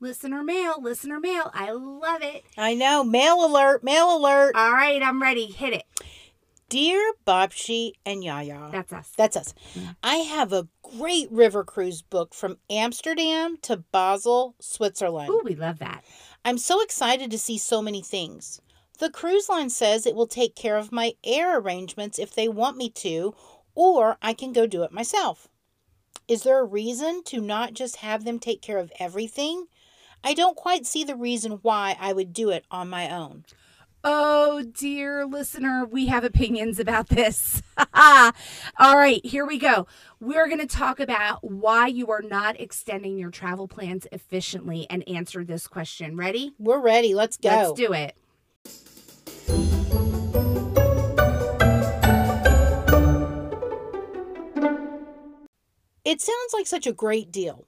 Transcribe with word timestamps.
Listener 0.00 0.44
mail, 0.44 0.80
listener 0.80 1.18
mail. 1.18 1.50
I 1.52 1.72
love 1.72 2.22
it. 2.22 2.44
I 2.56 2.74
know. 2.74 3.02
Mail 3.02 3.44
alert, 3.44 3.82
mail 3.82 4.16
alert. 4.16 4.54
All 4.54 4.72
right, 4.72 5.02
I'm 5.02 5.20
ready. 5.20 5.46
Hit 5.46 5.72
it. 5.72 5.82
Dear 6.68 7.14
Babcia 7.26 7.92
and 8.06 8.22
YiaYia. 8.22 8.70
That's 8.70 8.92
us. 8.92 9.12
That's 9.16 9.36
us. 9.36 9.54
I 10.02 10.16
have 10.16 10.52
a 10.52 10.68
great 10.82 11.32
river 11.32 11.64
cruise 11.64 12.02
booked 12.02 12.34
from 12.34 12.58
Amsterdam 12.70 13.56
to 13.62 13.78
Basel, 13.78 14.54
Switzerland. 14.60 15.30
Ooh, 15.30 15.42
we 15.44 15.56
love 15.56 15.80
that. 15.80 16.04
I'm 16.44 16.58
so 16.58 16.80
excited 16.80 17.30
to 17.32 17.38
see 17.38 17.58
so 17.58 17.82
many 17.82 18.02
things. 18.02 18.60
The 18.98 19.10
cruise 19.10 19.48
line 19.48 19.70
says 19.70 20.06
it 20.06 20.14
will 20.14 20.26
take 20.26 20.54
care 20.54 20.76
of 20.76 20.92
my 20.92 21.14
air 21.24 21.58
arrangements 21.58 22.18
if 22.18 22.34
they 22.34 22.48
want 22.48 22.76
me 22.76 22.90
to, 22.90 23.34
or 23.74 24.16
I 24.22 24.32
can 24.32 24.52
go 24.52 24.66
do 24.66 24.82
it 24.84 24.92
myself. 24.92 25.48
Is 26.28 26.42
there 26.42 26.60
a 26.60 26.64
reason 26.64 27.24
to 27.24 27.40
not 27.40 27.72
just 27.72 27.96
have 27.96 28.24
them 28.24 28.38
take 28.38 28.60
care 28.60 28.78
of 28.78 28.92
everything? 29.00 29.66
I 30.24 30.34
don't 30.34 30.56
quite 30.56 30.86
see 30.86 31.04
the 31.04 31.16
reason 31.16 31.60
why 31.62 31.96
I 32.00 32.12
would 32.12 32.32
do 32.32 32.50
it 32.50 32.64
on 32.70 32.88
my 32.88 33.10
own. 33.10 33.44
Oh, 34.04 34.62
dear 34.62 35.26
listener, 35.26 35.84
we 35.84 36.06
have 36.06 36.22
opinions 36.22 36.78
about 36.78 37.08
this. 37.08 37.62
All 37.94 38.32
right, 38.78 39.24
here 39.24 39.44
we 39.44 39.58
go. 39.58 39.86
We're 40.20 40.46
going 40.46 40.60
to 40.60 40.66
talk 40.66 41.00
about 41.00 41.42
why 41.42 41.88
you 41.88 42.08
are 42.08 42.22
not 42.22 42.60
extending 42.60 43.18
your 43.18 43.30
travel 43.30 43.66
plans 43.66 44.06
efficiently 44.12 44.86
and 44.88 45.06
answer 45.08 45.44
this 45.44 45.66
question. 45.66 46.16
Ready? 46.16 46.54
We're 46.58 46.80
ready. 46.80 47.14
Let's 47.14 47.36
go. 47.36 47.48
Let's 47.48 47.72
do 47.72 47.92
it. 47.92 48.16
It 56.04 56.22
sounds 56.22 56.54
like 56.54 56.66
such 56.66 56.86
a 56.86 56.92
great 56.94 57.30
deal, 57.30 57.66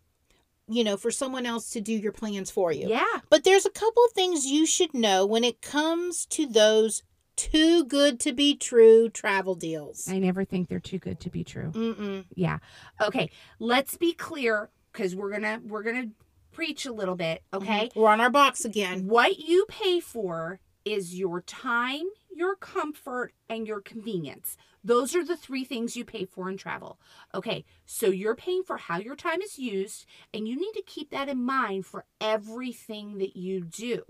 you 0.71 0.85
know, 0.85 0.97
for 0.97 1.11
someone 1.11 1.47
else 1.47 1.71
to 1.71 1.81
do 1.81 1.93
your 1.93 2.13
plans 2.13 2.51
for 2.51 2.73
you. 2.73 2.89
Yeah. 2.89 3.21
But 3.29 3.45
there's 3.45 3.67
a 3.67 3.71
couple 3.71 4.05
of 4.05 4.13
things 4.13 4.47
you 4.47 4.67
should 4.67 4.95
know 4.95 5.27
when 5.27 5.45
it 5.45 5.61
comes 5.61 6.27
to 6.27 6.47
those 6.47 7.03
too 7.37 7.85
good 7.85 8.21
to 8.21 8.33
be 8.33 8.55
true 8.55 9.09
travel 9.09 9.55
deals. 9.55 10.09
I 10.09 10.19
never 10.19 10.45
think 10.45 10.69
they're 10.69 10.79
too 10.79 10.99
good 10.99 11.21
to 11.21 11.31
be 11.31 11.43
true. 11.43 11.71
Mm-mm. 11.73 12.25
Yeah. 12.35 12.59
Okay. 13.01 13.31
Let's 13.59 13.97
be 13.97 14.13
clear 14.13 14.71
because 14.93 15.17
we're 15.17 15.31
gonna 15.31 15.61
we're 15.67 15.83
gonna 15.83 16.09
preach 16.53 16.85
a 16.87 16.93
little 16.93 17.17
bit. 17.17 17.43
Mm-hmm. 17.53 17.65
Okay. 17.65 17.91
We're 17.95 18.11
on 18.11 18.21
our 18.21 18.31
box 18.31 18.65
again. 18.65 19.07
What 19.07 19.39
you 19.39 19.65
pay 19.69 20.01
for 20.01 20.61
is 20.85 21.19
your 21.19 21.41
time, 21.43 22.05
your 22.41 22.57
comfort, 22.57 23.35
and 23.49 23.69
your 23.69 23.81
convenience. 23.81 24.57
Those 24.83 25.15
are 25.15 25.25
the 25.25 25.37
three 25.37 25.65
things 25.65 25.95
you 25.97 26.05
pay 26.05 26.25
for 26.25 26.49
in 26.51 26.57
travel. 26.57 26.99
Okay, 27.35 27.65
so 27.85 28.07
you're 28.07 28.35
paying 28.35 28.65
for 28.65 28.79
how 28.79 28.99
your 28.99 29.15
time 29.15 29.43
is 29.43 29.59
used, 29.59 30.07
and 30.33 30.49
you 30.49 30.57
need 30.57 30.73
to 30.73 30.83
keep 30.83 31.11
that 31.11 31.29
in 31.29 31.45
mind 31.45 31.87
for 31.87 32.07
everything 32.21 33.19
that 33.19 33.37
you 33.37 33.61
do. 33.61 34.03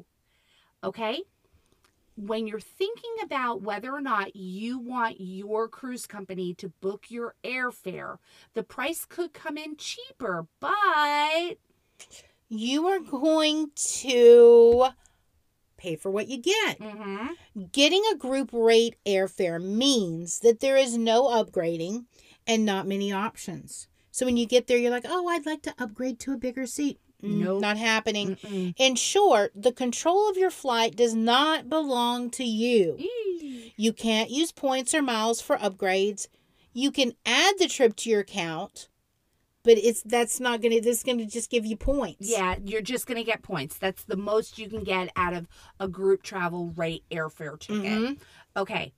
Okay? 0.84 1.23
When 2.17 2.47
you're 2.47 2.61
thinking 2.61 3.17
about 3.23 3.62
whether 3.62 3.92
or 3.92 4.01
not 4.01 4.36
you 4.36 4.78
want 4.78 5.20
your 5.20 5.69
cruise 5.69 6.06
company 6.06 6.55
to 6.55 6.69
book 6.81 7.06
your 7.08 7.34
airfare, 7.42 8.19
the 8.55 8.62
price 8.62 9.05
could 9.05 9.33
come 9.33 9.58
in 9.58 9.77
cheaper, 9.77 10.47
but 10.61 11.58
You 12.53 12.89
are 12.89 12.98
going 12.98 13.70
to 14.01 14.89
pay 15.81 15.97
for 15.97 16.11
what 16.11 16.28
you 16.28 16.36
get. 16.39 16.78
Mhm. 16.78 17.36
Getting 17.73 18.03
a 18.12 18.17
group 18.17 18.50
rate 18.53 18.97
airfare 19.06 19.61
means 19.62 20.41
that 20.41 20.61
there 20.61 20.77
is 20.77 20.97
no 20.97 21.25
upgrading 21.25 22.05
and 22.47 22.64
not 22.64 22.86
many 22.86 23.11
options. 23.12 23.89
So 24.12 24.27
when 24.27 24.36
you 24.36 24.47
get 24.47 24.67
there, 24.67 24.77
you're 24.77 24.91
like, 24.91 25.06
oh, 25.08 25.27
I'd 25.28 25.47
like 25.47 25.62
to 25.62 25.75
upgrade 25.78 26.20
to 26.20 26.33
a 26.33 26.36
bigger 26.36 26.67
seat. 26.67 26.98
No, 27.23 27.55
Nope. 27.55 27.61
Not 27.62 27.77
happening. 27.77 28.36
Mm-mm. 28.36 28.75
In 28.77 28.95
short, 28.95 29.53
the 29.55 29.73
control 29.73 30.28
of 30.31 30.36
your 30.36 30.51
flight 30.51 30.97
does 30.97 31.14
not 31.14 31.69
belong 31.69 32.31
to 32.31 32.45
you. 32.45 32.97
Eee. 32.98 33.73
You 33.77 33.92
can't 33.92 34.31
use 34.31 34.53
points 34.53 34.95
or 34.95 35.03
miles 35.03 35.41
for 35.41 35.56
upgrades. 35.58 36.29
You 36.73 36.91
can 36.91 37.14
add 37.27 37.55
the 37.58 37.67
trip 37.68 37.97
to 37.97 38.11
your 38.11 38.20
account, 38.20 38.89
but 39.63 39.79
it's 39.79 40.03
that's 40.03 40.41
not 40.41 40.61
gonna 40.63 40.81
this 40.81 40.98
is 40.98 41.03
gonna 41.03 41.27
just 41.27 41.51
give 41.51 41.67
you 41.67 41.77
points. 41.77 42.29
Yeah, 42.29 42.57
you're 42.65 42.81
just 42.83 43.07
going 43.07 43.19
to 43.19 43.25
get 43.25 43.43
points. 43.43 43.77
That's 43.79 44.05
the 44.05 44.17
most 44.17 44.59
you 44.59 44.69
can 44.69 44.85
get 44.85 45.11
out 45.17 45.35
of 45.35 45.48
a 45.79 45.89
group 45.89 46.23
travel 46.23 46.73
rate 46.77 47.05
airfare 47.11 47.59
ticket. 47.59 47.85
Mhm. 47.85 48.19
Okay. 48.57 48.93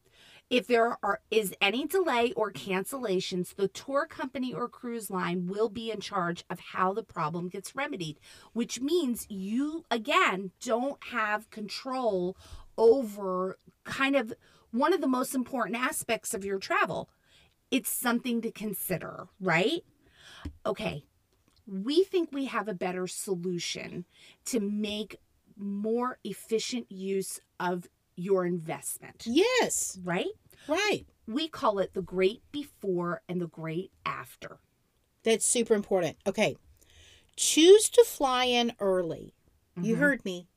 If 0.50 0.66
there 0.66 0.98
are 1.02 1.20
is 1.30 1.54
any 1.62 1.86
delay 1.86 2.32
or 2.36 2.52
cancellations, 2.52 3.54
the 3.54 3.68
tour 3.68 4.06
company 4.06 4.52
or 4.52 4.68
cruise 4.68 5.08
line 5.10 5.46
will 5.46 5.70
be 5.70 5.90
in 5.90 6.00
charge 6.00 6.44
of 6.50 6.60
how 6.60 6.92
the 6.92 7.02
problem 7.02 7.48
gets 7.48 7.74
remedied, 7.74 8.20
which 8.52 8.78
means 8.80 9.26
you 9.30 9.84
again 9.90 10.50
don't 10.60 11.02
have 11.04 11.48
control 11.50 12.36
over 12.76 13.58
kind 13.84 14.14
of 14.14 14.34
one 14.72 14.92
of 14.92 15.00
the 15.00 15.08
most 15.08 15.34
important 15.34 15.76
aspects 15.76 16.34
of 16.34 16.44
your 16.44 16.58
travel. 16.58 17.08
It's 17.70 17.88
something 17.88 18.42
to 18.42 18.50
consider, 18.50 19.28
right? 19.40 19.82
Okay. 20.66 21.04
We 21.66 22.04
think 22.04 22.30
we 22.32 22.46
have 22.46 22.68
a 22.68 22.74
better 22.74 23.06
solution 23.06 24.04
to 24.46 24.60
make 24.60 25.16
more 25.56 26.18
efficient 26.24 26.90
use 26.90 27.40
of 27.60 27.86
your 28.16 28.44
investment, 28.44 29.24
Yes. 29.26 29.98
right? 30.02 30.26
Right. 30.68 31.06
We 31.26 31.48
call 31.48 31.78
it 31.78 31.94
the 31.94 32.02
great 32.02 32.42
before 32.52 33.22
and 33.28 33.40
the 33.40 33.46
great 33.46 33.92
after. 34.04 34.58
That's 35.22 35.46
super 35.46 35.74
important. 35.74 36.16
Okay. 36.26 36.56
Choose 37.36 37.88
to 37.90 38.04
fly 38.04 38.44
in 38.46 38.72
early. 38.80 39.34
You 39.80 39.94
Mhm. 39.94 39.98
heard 39.98 40.24
me. 40.24 40.48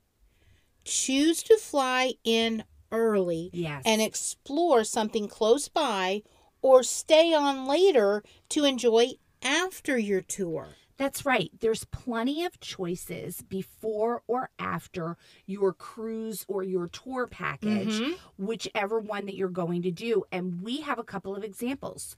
Choose 0.83 1.41
to 1.43 1.57
fly 1.57 2.15
in 2.23 2.63
early 2.91 3.49
Yes. 3.53 3.83
and 3.85 4.01
explore 4.01 4.83
something 4.83 5.27
close 5.27 5.67
by 5.67 6.23
or 6.61 6.83
stay 6.83 7.33
on 7.33 7.65
later 7.67 8.23
to 8.49 8.65
enjoy 8.65 9.13
after 9.45 9.97
your 9.97 10.21
tour. 10.21 10.67
That's 10.97 11.25
right. 11.25 11.51
There's 11.59 11.83
plenty 11.85 12.45
of 12.45 12.59
choices 12.61 13.41
before 13.41 14.23
or 14.27 14.49
after 14.57 15.17
your 15.45 15.73
cruise 15.73 16.45
or 16.47 16.63
your 16.63 16.87
tour 16.87 17.27
package, 17.27 17.99
Mhm. 17.99 18.17
whichever 18.37 18.99
one 18.99 19.25
that 19.25 19.35
you're 19.35 19.49
going 19.49 19.81
to 19.81 19.91
do. 19.91 20.23
And 20.31 20.61
we 20.61 20.81
have 20.81 20.97
a 20.97 21.03
couple 21.03 21.35
of 21.35 21.43
examples. 21.43 22.15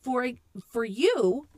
For 0.00 0.30
for 0.64 0.84
you, 0.84 1.48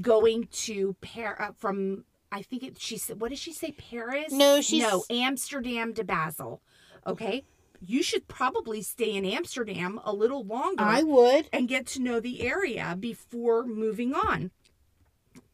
going 0.00 0.46
to 0.50 0.94
pair 1.02 1.40
uh, 1.40 1.52
from 1.52 2.04
I 2.32 2.42
think 2.42 2.62
it, 2.62 2.80
she 2.80 2.96
said 2.98 3.20
what 3.20 3.28
did 3.30 3.38
she 3.38 3.52
say 3.52 3.72
Paris? 3.72 4.32
No, 4.32 4.60
she's- 4.62 4.82
no 4.82 5.04
Amsterdam 5.10 5.92
to 5.94 6.04
Basel. 6.04 6.62
Okay, 7.06 7.44
you 7.80 8.02
should 8.02 8.28
probably 8.28 8.82
stay 8.82 9.14
in 9.14 9.24
Amsterdam 9.24 10.00
a 10.04 10.12
little 10.12 10.44
longer 10.44 10.82
I 10.82 11.02
would. 11.02 11.48
and 11.52 11.68
get 11.68 11.86
to 11.88 12.02
know 12.02 12.20
the 12.20 12.42
area 12.42 12.96
before 12.98 13.64
moving 13.64 14.14
on. 14.14 14.50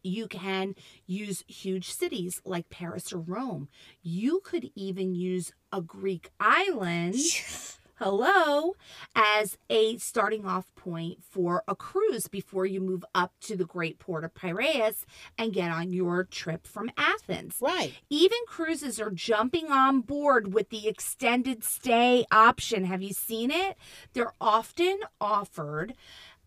You 0.03 0.29
can 0.29 0.75
use 1.07 1.45
huge 1.47 1.91
cities 1.91 2.41
like 2.45 2.69
Paris 2.69 3.13
or 3.13 3.19
Rome. 3.19 3.69
You 4.03 4.41
could 4.45 4.71
even 4.75 5.15
use 5.15 5.53
a 5.73 5.81
Greek 5.81 6.31
island, 6.39 7.15
hello, 7.97 8.75
as 9.15 9.56
a 9.71 9.97
starting 9.99 10.44
off 10.47 10.75
point 10.75 11.19
for 11.22 11.62
a 11.69 11.75
cruise 11.75 12.27
before 12.27 12.66
you 12.66 12.81
move 12.81 13.05
up 13.15 13.32
to 13.41 13.56
the 13.56 13.65
great 13.65 13.99
port 13.99 14.25
of 14.25 14.34
Piraeus 14.34 15.06
and 15.38 15.53
get 15.53 15.71
on 15.71 15.93
your 15.93 16.25
trip 16.25 16.66
from 16.66 16.91
Athens. 16.97 17.56
Right. 17.60 17.94
Even 18.10 18.38
cruises 18.47 19.00
are 19.00 19.10
jumping 19.10 19.71
on 19.71 20.00
board 20.00 20.53
with 20.53 20.71
the 20.71 20.88
extended 20.88 21.62
stay 21.62 22.25
option. 22.31 22.84
Have 22.84 23.03
you 23.03 23.12
seen 23.12 23.50
it? 23.50 23.77
They're 24.12 24.34
often 24.41 25.00
offered 25.21 25.94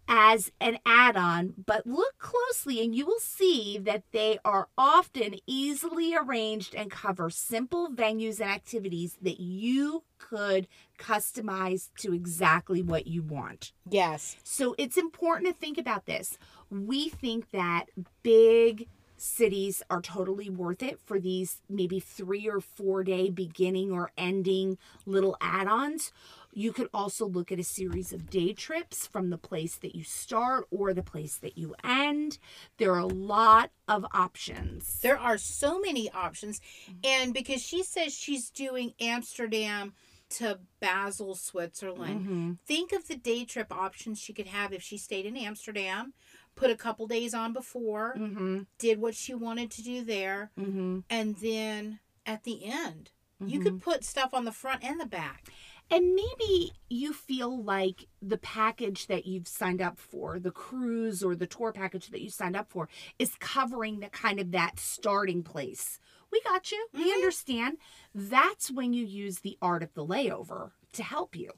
as 0.07 0.52
an 0.62 0.78
add 0.86 1.18
on, 1.18 1.53
but 1.66 1.86
look 1.86 2.18
closely 2.18 2.81
and 2.81 2.96
you 2.96 3.06
will 3.06 3.19
see 3.19 3.78
that 3.78 4.03
they 4.12 4.40
are 4.46 4.69
often 4.78 5.36
easily 5.46 6.16
arranged 6.16 6.74
and 6.74 6.90
cover 6.90 7.30
simple 7.30 7.89
venues 7.89 8.39
and 8.39 8.50
activities 8.50 9.18
that 9.22 9.39
you 9.39 10.04
could 10.18 10.68
customize 10.98 11.90
to 12.00 12.14
exactly 12.14 12.82
what 12.82 13.08
you 13.08 13.22
want. 13.22 13.72
Yes. 13.90 14.38
So 14.44 14.76
it's 14.78 14.98
important 14.98 15.48
to 15.48 15.54
think 15.54 15.78
about 15.78 16.06
this. 16.06 16.38
We 16.70 17.10
think 17.10 17.52
that 17.52 17.86
big 18.24 18.88
cities 19.18 19.82
are 19.90 20.02
totally 20.02 20.50
worth 20.50 20.84
it 20.84 21.00
for 21.04 21.20
these 21.20 21.62
maybe 21.68 22.00
three 22.00 22.48
or 22.48 22.60
four 22.60 23.04
day 23.04 23.30
beginning 23.30 23.92
or 23.92 24.12
ending 24.18 24.78
little 25.06 25.36
add 25.42 25.68
ons. 25.68 26.12
You 26.54 26.72
could 26.72 26.90
also 26.92 27.28
look 27.28 27.52
at 27.52 27.60
a 27.60 27.64
series 27.64 28.12
of 28.12 28.30
day 28.32 28.54
trips 28.54 29.06
from 29.06 29.30
the 29.30 29.38
place 29.38 29.76
that 29.76 29.96
you 29.96 30.04
start 30.04 30.66
or 30.72 30.94
the 30.94 31.04
place 31.04 31.36
that 31.38 31.58
you 31.58 31.76
end. 31.84 32.40
There 32.78 32.94
are 32.94 33.00
a 33.00 33.06
lot 33.06 33.70
of 33.88 34.06
options. 34.12 35.00
There 35.02 35.20
are 35.20 35.38
so 35.38 35.80
many 35.80 36.10
options. 36.12 36.60
And 37.04 37.34
because 37.34 37.62
she 37.62 37.84
says 37.84 38.14
she's 38.14 38.50
doing 38.50 38.94
Amsterdam 39.00 39.94
to 40.29 40.59
Basel, 40.79 41.35
Switzerland, 41.35 42.27
Mhm. 42.27 42.57
think 42.65 42.91
of 42.91 43.07
the 43.07 43.15
day 43.15 43.45
trip 43.45 43.71
options 43.71 44.19
she 44.19 44.33
could 44.33 44.47
have 44.47 44.74
if 44.74 44.83
she 44.83 44.97
stayed 44.97 45.25
in 45.25 45.38
Amsterdam, 45.38 46.13
put 46.56 46.69
a 46.69 46.75
couple 46.75 47.07
days 47.07 47.33
on 47.33 47.53
before, 47.53 48.13
Mm-hmm. 48.18 48.63
did 48.77 49.00
what 49.00 49.15
she 49.15 49.33
wanted 49.33 49.71
to 49.71 49.83
do 49.83 50.03
there, 50.03 50.51
Mm-hmm. 50.59 51.00
and 51.09 51.35
then 51.38 52.00
at 52.25 52.44
the 52.44 52.65
end, 52.65 53.12
you 53.39 53.59
could 53.59 53.79
put 53.81 54.03
stuff 54.03 54.33
on 54.33 54.45
the 54.45 54.51
front 54.51 54.83
and 54.83 55.00
the 55.00 55.06
back. 55.06 55.47
And 55.89 56.15
maybe 56.15 56.71
you 56.89 57.13
feel 57.13 57.63
like 57.63 58.07
the 58.21 58.38
package 58.39 59.07
that 59.07 59.25
you've 59.25 59.47
signed 59.47 59.81
up 59.81 59.97
for, 60.00 60.38
the 60.39 60.51
cruise 60.51 61.24
or 61.24 61.33
the 61.35 61.47
tour 61.47 61.71
package 61.71 62.07
that 62.09 62.19
you 62.21 62.29
signed 62.29 62.57
up 62.57 62.69
for, 62.69 62.89
is 63.19 63.35
covering 63.39 64.00
the 64.01 64.09
kind 64.09 64.39
of 64.41 64.51
that 64.51 64.79
starting 64.79 65.44
place. 65.44 66.00
We 66.31 66.41
got 66.41 66.71
you. 66.71 66.88
We 66.94 67.09
Mhm. 67.12 67.13
understand. 67.15 67.77
That's 68.13 68.69
when 68.71 68.94
you 68.94 69.06
use 69.06 69.39
the 69.39 69.57
art 69.62 69.83
of 69.83 69.94
the 69.94 70.06
layover 70.06 70.71
to 70.94 71.03
help 71.03 71.35
you. 71.35 71.51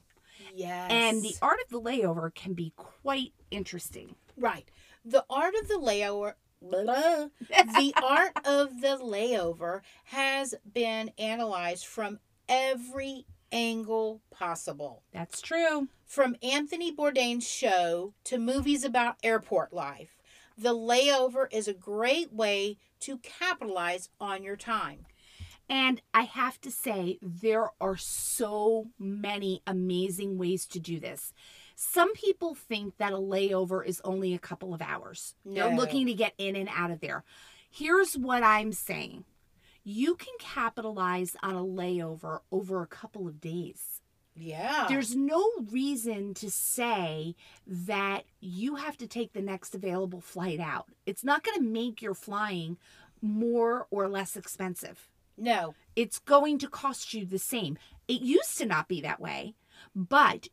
Yes. 0.54 0.90
And 0.90 1.22
the 1.22 1.34
art 1.42 1.60
of 1.62 1.68
the 1.70 1.80
layover 1.80 2.34
can 2.34 2.54
be 2.54 2.72
quite 2.76 3.32
interesting. 3.50 4.16
right. 4.36 4.68
The 5.04 5.24
art 5.30 5.54
of 5.54 5.68
the 5.68 5.74
layover. 5.74 6.34
blah. 6.62 7.28
the 7.48 7.92
art 8.02 8.32
of 8.46 8.80
the 8.80 8.98
layover 9.02 9.80
has 10.04 10.54
been 10.70 11.10
analyzed 11.18 11.86
from 11.86 12.20
every 12.48 13.26
angle 13.52 14.20
possible. 14.30 15.02
That's 15.12 15.40
true. 15.40 15.88
From 16.06 16.36
Anthony 16.42 16.94
Bourdain's 16.94 17.48
show 17.48 18.12
to 18.24 18.38
movies 18.38 18.84
about 18.84 19.16
airport 19.22 19.72
life, 19.72 20.16
the 20.60 20.74
layover 20.74 21.46
is 21.50 21.66
a 21.68 21.72
great 21.74 22.32
way 22.32 22.76
to 23.00 23.16
capitalize 23.18 24.10
on 24.20 24.42
your 24.42 24.56
time. 24.56 25.06
And 25.70 26.02
I 26.12 26.22
have 26.22 26.60
to 26.62 26.70
say, 26.70 27.18
there 27.22 27.70
are 27.80 27.96
so 27.96 28.88
many 28.98 29.62
amazing 29.66 30.36
ways 30.36 30.66
to 30.66 30.80
do 30.80 30.98
this. 31.00 31.32
Some 31.76 32.12
people 32.12 32.54
think 32.54 32.98
that 32.98 33.12
a 33.12 33.18
layover 33.18 33.86
is 33.86 34.02
only 34.04 34.34
a 34.34 34.38
couple 34.38 34.74
of 34.74 34.82
hours. 34.82 35.34
They're 35.46 35.70
No. 35.70 35.76
looking 35.76 36.06
to 36.06 36.14
get 36.14 36.34
in 36.36 36.56
and 36.56 36.68
out 36.70 36.90
of 36.90 37.00
there. 37.00 37.24
Here's 37.70 38.18
what 38.18 38.42
I'm 38.42 38.72
saying 38.72 39.24
you 39.82 40.14
can 40.14 40.34
capitalize 40.38 41.36
on 41.42 41.54
a 41.54 41.64
layover 41.64 42.40
over 42.52 42.82
a 42.82 42.86
couple 42.86 43.26
of 43.26 43.40
days. 43.40 43.99
Yeah. 44.34 44.86
There's 44.88 45.14
no 45.14 45.44
reason 45.70 46.34
to 46.34 46.50
say 46.50 47.34
that 47.66 48.24
you 48.40 48.76
have 48.76 48.96
to 48.98 49.06
take 49.06 49.32
the 49.32 49.42
next 49.42 49.74
available 49.74 50.20
flight 50.20 50.60
out. 50.60 50.86
It's 51.06 51.24
not 51.24 51.44
going 51.44 51.58
to 51.58 51.64
make 51.64 52.00
your 52.00 52.14
flying 52.14 52.78
more 53.20 53.86
or 53.90 54.08
less 54.08 54.36
expensive 54.36 55.08
no. 55.40 55.74
it's 55.96 56.18
going 56.18 56.58
to 56.58 56.68
cost 56.68 57.14
you 57.14 57.24
the 57.24 57.38
same. 57.38 57.78
It 58.08 58.20
used 58.20 58.58
to 58.58 58.66
not 58.66 58.88
be 58.88 59.00
that 59.00 59.20
way, 59.20 59.54
but 59.94 60.48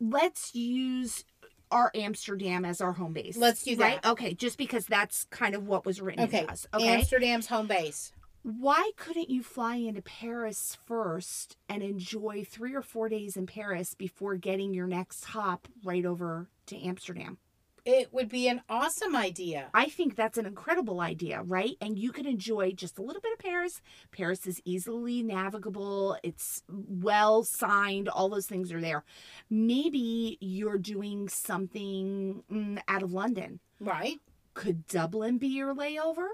let's 0.00 0.54
use 0.54 1.24
our 1.70 1.90
Amsterdam 1.94 2.64
as 2.64 2.80
our 2.80 2.92
home 2.92 3.12
base. 3.12 3.36
Let's 3.36 3.62
do 3.62 3.76
Right? 3.76 4.00
that. 4.02 4.10
Okay, 4.10 4.34
just 4.34 4.58
because 4.58 4.86
that's 4.86 5.24
kind 5.30 5.54
of 5.54 5.66
what 5.66 5.86
was 5.86 6.00
written 6.00 6.24
Okay. 6.24 6.46
Okay. 6.74 6.88
Amsterdam's 6.88 7.46
home 7.46 7.66
base. 7.66 8.12
Why 8.42 8.90
couldn't 8.96 9.30
you 9.30 9.44
fly 9.44 9.76
into 9.76 10.02
Paris 10.02 10.76
first 10.84 11.56
and 11.68 11.80
enjoy 11.80 12.44
three 12.44 12.74
or 12.74 12.82
four 12.82 13.08
days 13.08 13.36
in 13.36 13.46
Paris 13.46 13.94
before 13.94 14.34
getting 14.34 14.74
your 14.74 14.88
next 14.88 15.26
hop 15.26 15.68
right 15.84 16.04
over 16.04 16.48
to 16.66 16.76
Amsterdam? 16.76 17.38
It 17.84 18.12
would 18.12 18.28
be 18.28 18.48
an 18.48 18.62
awesome 18.68 19.14
idea. 19.14 19.68
I 19.74 19.86
think 19.86 20.16
that's 20.16 20.38
an 20.38 20.46
incredible 20.46 21.00
idea, 21.00 21.42
right? 21.42 21.76
And 21.80 21.98
you 21.98 22.10
can 22.10 22.26
enjoy 22.26 22.72
just 22.72 22.98
a 22.98 23.02
little 23.02 23.20
bit 23.20 23.32
of 23.32 23.38
Paris. 23.38 23.80
Paris 24.10 24.46
is 24.46 24.60
easily 24.64 25.22
navigable, 25.22 26.16
it's 26.24 26.62
well 26.68 27.44
signed, 27.44 28.08
all 28.08 28.28
those 28.28 28.46
things 28.46 28.72
are 28.72 28.80
there. 28.80 29.04
Maybe 29.50 30.38
you're 30.40 30.78
doing 30.78 31.28
something 31.28 32.42
mm, 32.50 32.80
out 32.88 33.02
of 33.02 33.12
London. 33.12 33.60
Right. 33.80 34.20
Could 34.54 34.86
Dublin 34.86 35.38
be 35.38 35.48
your 35.48 35.74
layover? 35.74 36.28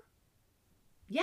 Yeah. 1.09 1.23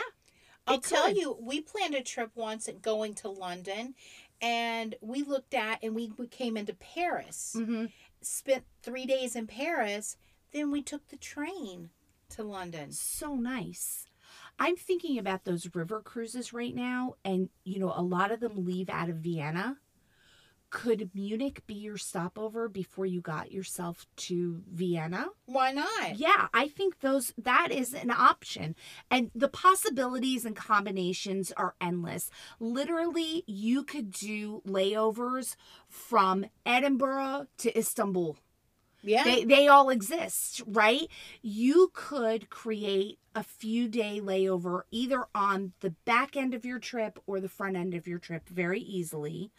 I'll 0.68 0.76
it 0.78 0.84
tell 0.84 1.12
you, 1.12 1.38
we 1.40 1.62
planned 1.62 1.96
a 1.96 2.02
trip 2.02 2.32
once 2.36 2.68
going 2.82 3.14
to 3.16 3.30
London 3.30 3.96
and 4.42 4.96
we 5.02 5.24
looked 5.24 5.54
at 5.54 5.80
and 5.84 5.96
we, 5.96 6.12
we 6.18 6.28
came 6.28 6.58
into 6.58 6.74
Paris, 6.74 7.56
Mm-hmm. 7.58 7.86
spent 8.22 8.64
three 8.82 9.06
days 9.06 9.36
in 9.36 9.48
Paris, 9.48 10.18
then 10.52 10.72
we 10.72 10.82
took 10.82 11.08
the 11.08 11.18
train 11.18 11.90
to 12.30 12.44
London. 12.44 12.92
So 12.92 13.36
nice. 13.36 14.08
I'm 14.58 14.76
thinking 14.76 15.18
about 15.18 15.44
those 15.44 15.70
river 15.76 16.02
cruises 16.02 16.54
right 16.54 16.74
now, 16.74 17.16
and 17.26 17.50
you 17.66 17.80
know, 17.80 17.94
a 17.96 18.02
lot 18.02 18.32
of 18.32 18.40
them 18.40 18.66
leave 18.66 18.90
out 18.90 19.10
of 19.10 19.18
Vienna. 19.18 19.78
Could 20.76 21.12
Munich 21.14 21.66
be 21.68 21.74
your 21.74 21.98
stopover 21.98 22.68
before 22.68 23.06
you 23.06 23.22
got 23.22 23.50
yourself 23.50 24.06
to 24.18 24.62
Vienna? 24.70 25.28
Why 25.46 25.72
not? 25.72 26.18
Yeah, 26.18 26.50
I 26.54 26.68
think 26.68 27.00
those 27.00 27.34
that 27.38 27.70
is 27.72 27.94
an 27.94 28.12
option. 28.12 28.76
And 29.10 29.32
the 29.34 29.48
possibilities 29.48 30.44
and 30.44 30.54
combinations 30.54 31.54
are 31.54 31.76
endless. 31.80 32.30
Literally, 32.60 33.46
you 33.48 33.86
could 33.86 34.12
do 34.12 34.62
layovers 34.68 35.56
from 35.88 36.46
Edinburgh 36.66 37.48
to 37.60 37.80
Istanbul. 37.80 38.36
Yeah. 39.02 39.24
They 39.24 39.46
they 39.46 39.68
all 39.70 39.90
exist, 39.90 40.62
right? 40.66 41.08
You 41.42 41.92
could 41.94 42.50
create 42.50 43.20
a 43.36 43.44
few 43.44 43.88
day 43.88 44.20
layover 44.24 44.82
either 44.92 45.26
on 45.36 45.74
the 45.82 45.92
back 46.06 46.36
end 46.36 46.54
of 46.54 46.66
your 46.66 46.80
trip 46.80 47.20
or 47.28 47.40
the 47.40 47.50
front 47.50 47.76
end 47.76 47.94
of 47.94 48.08
your 48.08 48.18
trip 48.18 48.48
very 48.50 48.80
easily 48.80 49.52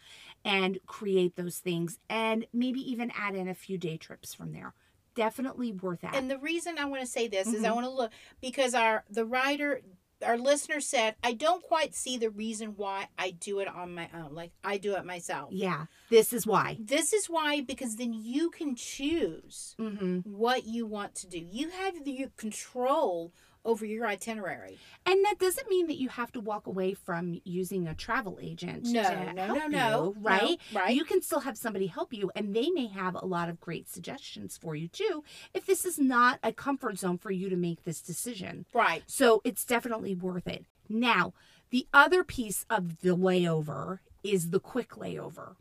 and 0.47 0.79
create 0.87 1.35
those 1.35 1.59
things 1.59 1.99
and 2.09 2.45
maybe 2.53 2.79
even 2.91 3.11
add 3.15 3.35
in 3.35 3.47
a 3.47 3.53
few 3.53 3.77
day 3.77 3.97
trips 3.97 4.33
from 4.33 4.51
there. 4.53 4.73
Definitely 5.15 5.71
worth 5.73 6.01
that. 6.01 6.15
and 6.15 6.29
the 6.29 6.37
reason 6.37 6.77
I 6.77 6.85
want 6.85 7.01
to 7.01 7.07
say 7.07 7.27
this 7.27 7.47
is 7.53 7.63
I 7.63 7.69
Mhm. 7.69 7.75
want 7.75 7.85
to 7.85 7.91
look 7.91 8.11
because 8.41 8.73
our 8.73 9.03
the 9.09 9.25
writer 9.25 9.81
our 10.23 10.37
listener 10.37 10.79
said 10.81 11.15
I 11.23 11.33
don't 11.33 11.61
quite 11.63 11.93
see 11.93 12.17
the 12.17 12.31
reason 12.31 12.75
why 12.75 13.07
I 13.19 13.31
do 13.31 13.59
it 13.59 13.67
on 13.67 13.93
my 13.93 14.09
own. 14.13 14.33
Like 14.33 14.51
I 14.63 14.77
do 14.77 14.95
it 14.95 15.05
myself. 15.05 15.51
yeah, 15.53 15.85
this 16.09 16.33
is 16.33 16.47
why. 16.47 16.77
This 16.79 17.13
is 17.13 17.27
why 17.29 17.61
because 17.61 17.95
then 17.97 18.13
you 18.13 18.49
can 18.49 18.75
choose 18.75 19.75
hmm 19.77 20.19
what 20.23 20.65
you 20.65 20.85
want 20.87 21.13
to 21.15 21.27
do. 21.27 21.37
You 21.39 21.69
have 21.69 22.03
the 22.03 22.27
control 22.37 23.31
over 23.67 23.85
your 23.85 24.07
itinerary. 24.07 24.79
And 25.05 25.23
that 25.25 25.37
doesn't 25.37 25.69
mean 25.69 25.85
that 25.87 25.97
you 25.99 26.09
have 26.09 26.31
to 26.31 26.39
walk 26.39 26.65
away 26.65 26.93
from 26.95 27.39
using 27.43 27.87
a 27.87 27.93
travel 27.93 28.39
agent. 28.41 28.85
No, 28.85 29.03
to 29.03 29.33
no, 29.33 29.47
no, 29.53 29.67
no, 29.67 30.03
you, 30.03 30.15
right? 30.21 30.57
no, 30.73 30.79
right. 30.79 30.95
You 30.95 31.03
can 31.05 31.21
still 31.21 31.41
have 31.41 31.57
somebody 31.57 31.87
help 31.87 32.13
you, 32.13 32.31
and 32.35 32.55
they 32.55 32.69
may 32.71 32.87
have 32.87 33.13
a 33.13 33.25
lot 33.25 33.49
of 33.49 33.59
great 33.59 33.87
suggestions 33.87 34.57
for 34.57 34.75
you 34.75 34.87
too. 34.87 35.23
If 35.53 35.65
this 35.67 35.85
is 35.85 35.99
not 35.99 36.39
a 36.41 36.51
comfort 36.53 36.97
zone 36.97 37.17
for 37.19 37.29
you 37.29 37.49
to 37.49 37.55
make 37.55 37.83
this 37.83 38.01
decision, 38.01 38.65
Right. 38.73 39.03
so 39.05 39.41
it's 39.43 39.65
definitely 39.65 40.15
worth 40.15 40.47
it. 40.47 40.65
Now, 40.89 41.33
the 41.69 41.85
other 41.93 42.23
piece 42.23 42.65
of 42.69 43.01
the 43.01 43.15
layover 43.15 43.99
is 44.23 44.49
the 44.51 44.59
quick 44.61 44.91
layover. 44.91 45.55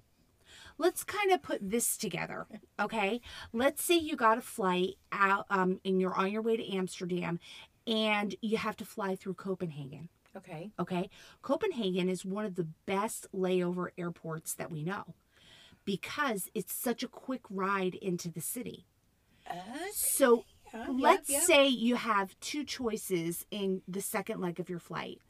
Let's 0.79 1.05
kind 1.05 1.33
of 1.33 1.43
put 1.43 1.71
this 1.71 1.97
together, 1.97 2.47
okay? 2.81 3.21
Let's 3.53 3.83
say 3.83 3.97
you 3.97 4.15
got 4.15 4.39
a 4.39 4.43
flight 4.43 4.95
out, 5.11 5.47
um, 5.51 5.81
and 5.85 6.01
you're 6.01 6.15
on 6.15 6.31
your 6.31 6.43
way 6.43 6.57
to 6.57 6.73
Amsterdam, 6.77 7.41
and 7.87 8.35
you 8.43 8.57
have 8.57 8.77
to 8.77 8.85
fly 8.85 9.17
through 9.17 9.35
Copenhagen. 9.35 10.09
Okay. 10.37 10.71
Okay. 10.79 11.09
Copenhagen 11.43 12.09
is 12.09 12.25
one 12.25 12.45
of 12.45 12.57
the 12.57 12.69
best 12.85 13.27
layover 13.35 13.89
airports 13.97 14.55
that 14.55 14.71
we 14.71 14.83
know 14.83 15.15
because 15.85 16.51
it's 16.55 16.75
such 16.75 17.03
a 17.03 17.09
quick 17.09 17.43
ride 17.49 17.95
into 17.95 18.29
the 18.31 18.41
city. 18.41 18.85
So 19.93 20.45
yeah, 20.75 20.87
let's 20.91 21.31
yeah. 21.31 21.41
say 21.41 21.69
you 21.69 21.95
have 21.95 22.39
two 22.41 22.65
choices 22.65 23.47
in 23.51 23.83
the 23.87 24.03
second 24.03 24.41
leg 24.41 24.59
of 24.61 24.69
your 24.69 24.81
flight. 24.81 25.21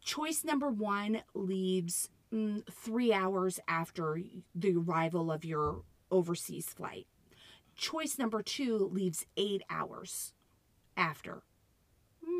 Choice 0.00 0.42
number 0.42 0.70
one 0.70 1.22
leaves 1.34 2.08
mm, 2.32 2.62
three 2.70 3.12
hours 3.12 3.60
after 3.68 4.20
the 4.54 4.76
arrival 4.76 5.30
of 5.30 5.44
your 5.44 5.82
overseas 6.10 6.66
flight. 6.66 7.06
Choice 7.76 8.18
number 8.18 8.42
two 8.42 8.90
leaves 8.92 9.26
eight 9.36 9.62
hours 9.70 10.32
after. 10.96 11.42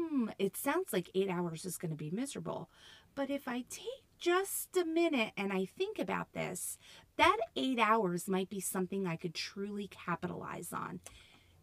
Hmm, 0.02 0.30
it 0.38 0.56
sounds 0.56 0.92
like 0.92 1.10
eight 1.14 1.28
hours 1.30 1.64
is 1.64 1.78
going 1.78 1.90
to 1.90 1.96
be 1.96 2.10
miserable. 2.10 2.70
But 3.14 3.30
if 3.30 3.46
I 3.46 3.64
take 3.68 4.04
just 4.18 4.76
a 4.76 4.84
minute 4.84 5.32
and 5.36 5.52
I 5.52 5.66
think 5.66 5.98
about 5.98 6.32
this, 6.32 6.78
that 7.16 7.36
eight 7.56 7.78
hours 7.78 8.28
might 8.28 8.48
be 8.48 8.60
something 8.60 9.06
I 9.06 9.16
could 9.16 9.34
truly 9.34 9.88
capitalize 9.88 10.72
on. 10.72 11.00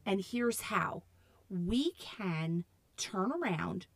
And 0.05 0.22
here's 0.22 0.62
how 0.62 1.03
we 1.50 1.93
can 2.00 2.65
turn 2.98 3.31
around 3.31 3.88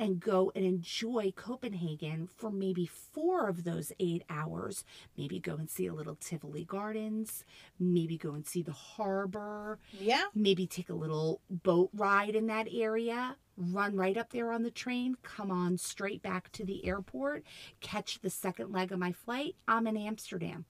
and 0.00 0.18
go 0.18 0.50
and 0.56 0.64
enjoy 0.64 1.30
Copenhagen 1.36 2.26
for 2.36 2.50
maybe 2.50 2.86
four 2.86 3.48
of 3.48 3.64
those 3.64 3.92
eight 4.00 4.24
hours. 4.30 4.82
Maybe 5.16 5.38
go 5.38 5.54
and 5.56 5.68
see 5.68 5.86
a 5.86 5.92
little 5.94 6.16
Tivoli 6.16 6.64
Gardens, 6.64 7.44
maybe 7.78 8.16
go 8.16 8.32
and 8.32 8.46
see 8.46 8.62
the 8.62 8.72
harbor, 8.72 9.78
Yeah. 9.92 10.24
maybe 10.34 10.66
take 10.66 10.88
a 10.88 10.94
little 10.94 11.42
boat 11.50 11.90
ride 11.92 12.34
in 12.34 12.46
that 12.46 12.66
area, 12.72 13.36
run 13.58 13.94
right 13.94 14.16
up 14.16 14.30
there 14.30 14.50
on 14.52 14.62
the 14.62 14.70
train, 14.70 15.16
come 15.22 15.50
on 15.50 15.76
straight 15.76 16.22
back 16.22 16.50
to 16.52 16.64
the 16.64 16.86
airport, 16.86 17.44
catch 17.80 18.20
the 18.20 18.30
second 18.30 18.72
leg 18.72 18.90
of 18.90 18.98
my 18.98 19.12
flight. 19.12 19.54
I'm 19.68 19.86
in 19.86 19.98
Amsterdam. 19.98 20.64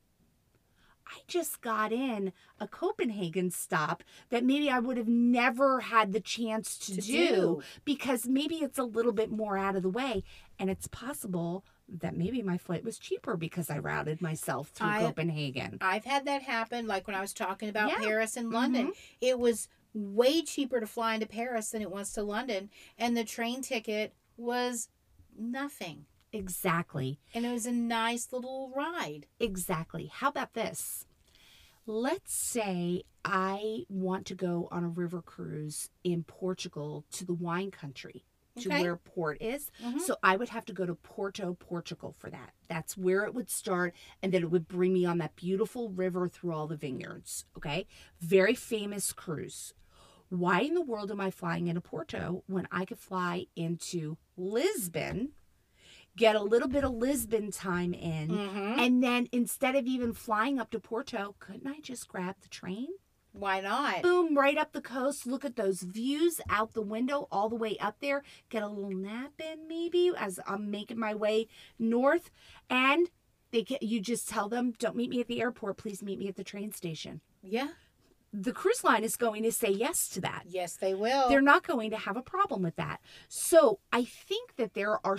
I 1.10 1.20
just 1.26 1.60
got 1.60 1.92
in 1.92 2.32
a 2.60 2.68
Copenhagen 2.68 3.50
stop 3.50 4.04
that 4.28 4.44
maybe 4.44 4.70
I 4.70 4.78
would 4.78 4.96
have 4.96 5.08
never 5.08 5.80
had 5.80 6.12
the 6.12 6.20
chance 6.20 6.78
to, 6.78 6.94
To 6.96 7.00
do, 7.00 7.26
do. 7.28 7.62
because 7.84 8.26
maybe 8.28 8.56
it's 8.56 8.78
a 8.78 8.84
little 8.84 9.12
bit 9.12 9.30
more 9.30 9.58
out 9.58 9.74
of 9.76 9.82
the 9.82 9.88
way. 9.88 10.22
And 10.58 10.70
it's 10.70 10.86
possible 10.86 11.64
that 11.88 12.16
maybe 12.16 12.42
my 12.42 12.56
flight 12.58 12.84
was 12.84 12.96
cheaper 12.98 13.36
because 13.36 13.68
I 13.70 13.78
routed 13.78 14.22
myself 14.22 14.68
through 14.68 14.86
I- 14.88 15.00
Copenhagen. 15.00 15.78
I've 15.80 16.04
had 16.04 16.26
that 16.26 16.42
happen. 16.42 16.86
Like 16.86 17.06
when 17.08 17.16
I 17.16 17.20
was 17.20 17.32
talking 17.32 17.68
about 17.68 17.88
Yeah. 17.88 17.96
Mm-hmm. 17.96 18.04
Paris 18.04 18.36
and 18.36 18.50
London, 18.50 18.92
it 19.20 19.38
was 19.38 19.68
way 19.92 20.42
cheaper 20.42 20.78
to 20.78 20.86
fly 20.86 21.14
into 21.14 21.26
Paris 21.26 21.70
than 21.70 21.82
it 21.82 21.90
was 21.90 22.12
to 22.12 22.22
London, 22.22 22.70
and 22.96 23.16
the 23.16 23.24
train 23.24 23.60
ticket 23.62 24.14
was 24.36 24.88
nothing. 25.36 26.04
Exactly. 26.32 27.18
And 27.34 27.44
it 27.44 27.52
was 27.52 27.66
a 27.66 27.72
nice 27.72 28.32
little 28.32 28.70
ride. 28.74 29.26
Exactly. 29.38 30.06
How 30.12 30.28
about 30.28 30.54
this? 30.54 31.06
Let's 31.86 32.32
say 32.32 33.02
I 33.24 33.84
want 33.88 34.26
to 34.26 34.34
go 34.34 34.68
on 34.70 34.84
a 34.84 34.88
river 34.88 35.22
cruise 35.22 35.90
in 36.04 36.22
Portugal 36.24 37.04
to 37.12 37.24
the 37.24 37.34
wine 37.34 37.70
country, 37.70 38.24
to 38.58 38.68
Okay. 38.68 38.82
where 38.82 38.96
port 38.96 39.38
is. 39.40 39.70
Mhm. 39.82 40.00
So 40.00 40.16
I 40.22 40.36
would 40.36 40.50
have 40.50 40.64
to 40.66 40.72
go 40.72 40.86
to 40.86 40.94
Porto, 40.94 41.54
Portugal 41.54 42.12
for 42.16 42.30
that. 42.30 42.54
That's 42.68 42.96
where 42.96 43.24
it 43.24 43.34
would 43.34 43.50
start. 43.50 43.94
And 44.22 44.32
then 44.32 44.42
it 44.42 44.50
would 44.50 44.68
bring 44.68 44.92
me 44.92 45.04
on 45.04 45.18
that 45.18 45.34
beautiful 45.36 45.90
river 45.90 46.28
through 46.28 46.52
all 46.54 46.66
the 46.68 46.76
vineyards. 46.76 47.44
Okay. 47.56 47.86
Very 48.20 48.54
famous 48.54 49.12
cruise. 49.12 49.74
Why 50.28 50.60
in 50.60 50.74
the 50.74 50.82
world 50.82 51.10
am 51.10 51.20
I 51.20 51.32
flying 51.32 51.66
into 51.66 51.80
Porto 51.80 52.44
when 52.46 52.68
I 52.70 52.84
could 52.84 53.00
fly 53.00 53.46
into 53.56 54.16
Lisbon, 54.36 55.32
get 56.16 56.36
a 56.36 56.42
little 56.42 56.68
bit 56.68 56.84
of 56.84 56.92
Lisbon 56.92 57.50
time 57.50 57.94
in, 57.94 58.28
Mm-hmm. 58.28 58.78
and 58.80 59.02
then 59.02 59.28
instead 59.32 59.74
of 59.76 59.86
even 59.86 60.12
flying 60.12 60.58
up 60.58 60.70
to 60.70 60.80
Porto, 60.80 61.34
couldn't 61.38 61.66
I 61.66 61.80
just 61.80 62.08
grab 62.08 62.36
the 62.42 62.48
train? 62.48 62.88
Why 63.32 63.60
not? 63.60 64.02
Boom, 64.02 64.36
right 64.36 64.58
up 64.58 64.72
the 64.72 64.80
coast. 64.80 65.24
Look 65.24 65.44
at 65.44 65.54
those 65.54 65.82
views 65.82 66.40
out 66.50 66.74
the 66.74 66.82
window 66.82 67.28
all 67.30 67.48
the 67.48 67.54
way 67.54 67.76
up 67.78 67.96
there. 68.00 68.24
Get 68.48 68.64
a 68.64 68.66
little 68.68 68.90
nap 68.90 69.32
in 69.38 69.68
maybe 69.68 70.10
as 70.18 70.40
I'm 70.48 70.68
making 70.68 70.98
my 70.98 71.14
way 71.14 71.46
north. 71.78 72.30
And 72.68 73.08
they 73.52 73.62
get, 73.62 73.84
you 73.84 74.00
just 74.00 74.28
tell 74.28 74.48
them, 74.48 74.74
don't 74.80 74.96
meet 74.96 75.10
me 75.10 75.20
at 75.20 75.28
the 75.28 75.40
airport. 75.40 75.76
Please 75.76 76.02
meet 76.02 76.18
me 76.18 76.26
at 76.26 76.34
the 76.34 76.42
train 76.42 76.72
station. 76.72 77.20
Yeah. 77.40 77.68
The 78.32 78.52
cruise 78.52 78.82
line 78.82 79.04
is 79.04 79.14
going 79.14 79.44
to 79.44 79.52
say 79.52 79.70
yes 79.70 80.08
to 80.10 80.20
that. 80.22 80.42
Yes, 80.48 80.74
they 80.74 80.94
will. 80.94 81.28
They're 81.28 81.40
not 81.40 81.64
going 81.64 81.90
to 81.90 81.96
have 81.98 82.16
a 82.16 82.22
problem 82.22 82.62
with 82.62 82.74
that. 82.76 83.00
So 83.28 83.78
I 83.92 84.02
think 84.04 84.56
that 84.56 84.74
there 84.74 84.98
are 85.06 85.18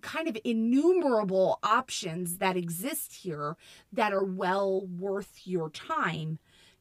kind 0.00 0.28
of 0.28 0.36
innumerable 0.44 1.58
options 1.62 2.38
that 2.38 2.56
exist 2.56 3.14
here 3.22 3.56
that 3.92 4.12
are 4.12 4.24
well 4.24 4.86
worth 4.86 5.42
your 5.44 5.70
time 5.70 6.38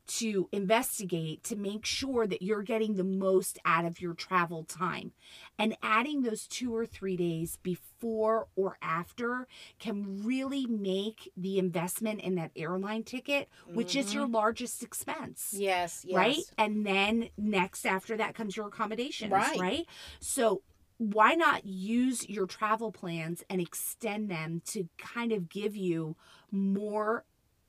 to 0.09 0.49
investigate 0.51 1.43
to 1.43 1.55
make 1.55 1.85
sure 1.85 2.25
that 2.25 2.41
you're 2.41 2.63
getting 2.63 2.95
the 2.95 3.03
most 3.03 3.59
out 3.63 3.85
of 3.85 4.01
your 4.01 4.15
travel 4.15 4.63
time. 4.63 5.11
And 5.59 5.77
adding 5.83 6.23
those 6.23 6.47
two 6.47 6.75
or 6.75 6.87
three 6.87 7.15
days 7.15 7.59
before 7.61 8.47
or 8.55 8.77
after 8.81 9.47
can 9.77 10.23
really 10.25 10.65
make 10.65 11.31
the 11.37 11.59
investment 11.59 12.21
in 12.21 12.33
that 12.35 12.49
airline 12.55 13.03
ticket, 13.03 13.49
which 13.71 13.95
is 13.95 14.11
your 14.11 14.23
mm-hmm. 14.23 14.33
largest 14.33 14.81
expense 14.81 15.53
yes, 15.55 16.03
yes. 16.07 16.17
right? 16.17 16.43
And 16.57 16.87
then 16.87 17.29
next 17.37 17.85
after 17.85 18.17
that 18.17 18.33
comes 18.33 18.57
your 18.57 18.67
accommodations, 18.67 19.31
Right. 19.31 19.59
right? 19.59 19.85
So 20.19 20.63
why 20.99 21.33
not 21.33 21.65
use 21.65 22.27
your 22.27 22.45
travel 22.45 22.91
plans 22.91 23.41
and 23.49 23.61
extend 23.61 24.29
them 24.29 24.61
to 24.67 24.89
kind 24.97 25.31
of 25.31 25.47
give 25.47 25.75
you 25.75 26.17
more 26.51 27.23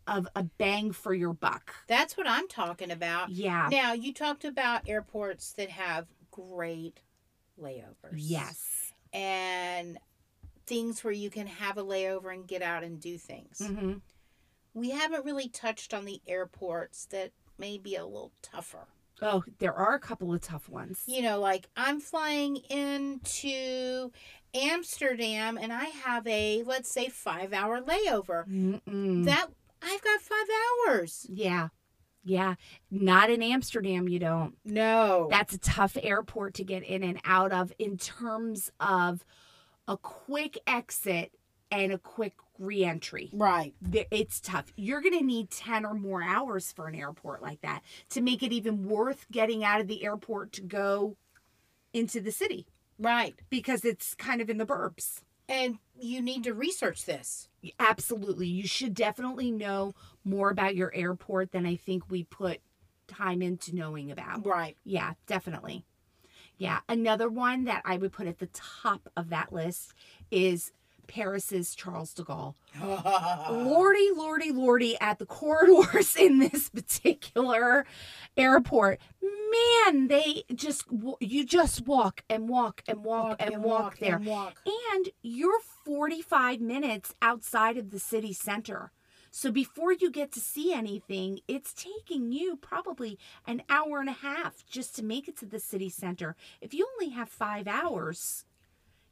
of 0.09 0.27
a 0.35 0.43
bang 0.43 0.91
for 0.91 1.15
your 1.15 1.33
buck? 1.33 1.73
That's 1.87 2.17
what 2.17 2.29
I'm 2.29 2.49
talking 2.49 2.91
about. 2.91 3.31
Yeah. 3.31 3.69
Now, 3.71 3.93
you 3.93 4.13
talked 4.13 4.45
about 4.45 4.89
airports 4.89 5.53
that 5.53 5.71
have 5.71 6.09
great 6.33 7.03
layovers. 7.59 8.17
Yes. 8.17 8.93
And 9.13 9.99
things 10.67 11.05
where 11.05 11.13
you 11.13 11.31
can 11.31 11.47
have 11.47 11.79
a 11.79 11.85
layover 11.85 12.35
and 12.35 12.49
get 12.49 12.63
out 12.63 12.83
and 12.83 13.01
do 13.01 13.17
things. 13.17 13.63
hmm 13.65 13.95
We 14.75 14.91
haven't 14.91 15.25
really 15.25 15.49
touched 15.49 15.95
on 15.95 16.05
the 16.05 16.21
airports 16.27 17.07
that 17.07 17.31
may 17.59 17.79
be 17.79 17.95
a 17.95 18.05
little 18.05 18.33
tougher. 18.43 18.89
Oh, 19.23 19.45
there 19.59 19.75
are 19.75 19.95
a 19.95 20.01
couple 20.01 20.33
of 20.33 20.41
tough 20.41 20.69
ones. 20.69 21.03
You 21.07 21.23
know, 21.23 21.39
like 21.41 21.69
I'm 21.77 22.01
flying 22.01 22.57
into 22.71 24.11
Amsterdam 24.55 25.59
and 25.61 25.73
I 25.73 25.85
have 26.05 26.27
a, 26.27 26.63
let's 26.65 26.91
say, 26.91 27.09
five 27.09 27.53
hour 27.53 27.81
layover. 27.81 28.49
Mm-mm. 28.49 29.25
That 29.25 29.47
I've 29.83 30.03
got 30.03 30.21
five 30.21 30.47
hours. 30.89 31.27
yeah. 31.31 31.69
Yeah. 32.23 32.57
Not 32.91 33.31
in 33.31 33.43
Amsterdam, 33.43 34.07
you 34.07 34.19
don't. 34.19 34.55
No. 34.63 35.29
That's 35.31 35.55
a 35.55 35.59
tough 35.59 35.97
airport 36.03 36.53
to 36.55 36.65
get 36.65 36.83
in 36.83 37.03
and 37.03 37.19
out 37.25 37.51
of 37.51 37.73
in 37.79 37.97
terms 37.97 38.71
of 38.79 39.25
a 39.89 39.97
quick 39.97 40.59
exit 40.67 41.33
and 41.71 41.93
a 41.93 41.99
quick 41.99 42.35
reentry. 42.59 43.31
right. 43.33 43.75
It's 44.11 44.41
tough. 44.41 44.73
You're 44.77 45.01
going 45.01 45.19
to 45.19 45.25
need 45.25 45.51
10 45.51 45.85
or 45.87 45.95
more 45.95 46.23
hours 46.23 46.73
for 46.73 46.89
an 46.89 46.95
airport 46.95 47.41
like 47.43 47.61
that 47.63 47.83
to 48.11 48.21
make 48.21 48.43
it 48.43 48.53
even 48.53 48.87
worth 48.89 49.27
getting 49.31 49.65
out 49.65 49.81
of 49.81 49.87
the 49.89 50.05
airport 50.05 50.53
to 50.53 50.61
go 50.63 51.17
into 51.93 52.21
the 52.21 52.33
city 52.33 52.67
Right. 52.99 53.35
because 53.49 53.85
it's 53.85 54.15
kind 54.15 54.41
of 54.41 54.51
in 54.51 54.59
the 54.59 54.67
burbs. 54.67 55.23
And 55.49 55.79
you 55.99 56.21
need 56.21 56.45
to 56.45 56.53
research 56.55 57.07
this. 57.07 57.49
Absolutely. 57.79 58.47
You 58.47 58.67
should 58.67 58.95
definitely 58.95 59.51
know 59.51 59.95
more 60.25 60.51
about 60.51 60.77
your 60.77 60.95
airport 60.95 61.51
than 61.53 61.67
I 61.67 61.77
think 61.77 62.05
we 62.11 62.25
put 62.25 62.61
time 63.09 63.43
into 63.43 63.75
knowing 63.75 64.11
about. 64.11 64.45
Right. 64.47 64.77
Yeah, 64.85 65.15
definitely. 65.27 65.85
Yeah, 66.59 66.81
another 66.91 67.29
one 67.31 67.65
that 67.65 67.81
I 67.87 67.97
would 67.97 68.13
put 68.13 68.27
at 68.27 68.39
the 68.39 68.49
top 68.53 69.09
of 69.17 69.31
that 69.31 69.51
list 69.53 69.95
is 70.31 70.73
Paris's 71.11 71.75
Charles 71.75 72.15
de 72.15 72.23
Gaulle. 72.23 72.55
Lordy, 73.51 74.11
lordy, 74.15 74.53
lordy, 74.53 74.97
at 75.01 75.19
the 75.19 75.27
corridors 75.27 76.15
in 76.19 76.39
this 76.39 76.69
particular 76.69 77.85
airport, 78.37 79.01
man, 79.21 80.07
they 80.07 80.45
just 80.55 80.85
you 81.19 81.45
just 81.45 81.85
walk 81.85 82.23
and 82.31 82.49
walk 82.49 82.83
and 82.87 83.03
walk, 83.03 83.37
and, 83.41 83.63
walk, 83.63 83.99
there, 83.99 84.17
and 84.17 84.27
walk. 84.27 84.61
and 84.93 85.09
you're 85.21 85.61
45 85.85 86.61
minutes 86.61 87.13
outside 87.21 87.77
of 87.77 87.91
the 87.91 87.99
city 87.99 88.33
center. 88.33 88.93
So 89.33 89.51
before 89.51 89.93
you 89.93 90.11
get 90.11 90.31
to 90.33 90.41
see 90.41 90.73
anything, 90.73 91.41
it's 91.49 91.73
taking 91.73 92.31
you 92.33 92.57
probably 92.57 93.19
an 93.47 93.63
hour 93.69 93.99
and 94.01 94.09
a 94.09 94.13
half 94.13 94.65
just 94.69 94.95
to 94.97 95.05
make 95.05 95.27
it 95.29 95.37
to 95.39 95.47
the 95.47 95.61
city 95.61 95.89
center. 95.89 96.37
If 96.61 96.73
you 96.73 96.89
only 96.95 97.15
have 97.15 97.29
5 97.29 97.67
hours, 97.69 98.45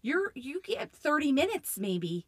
you're 0.02 0.32
you 0.34 0.60
get 0.62 0.92
30 0.92 1.32
minutes 1.32 1.78
maybe. 1.78 2.26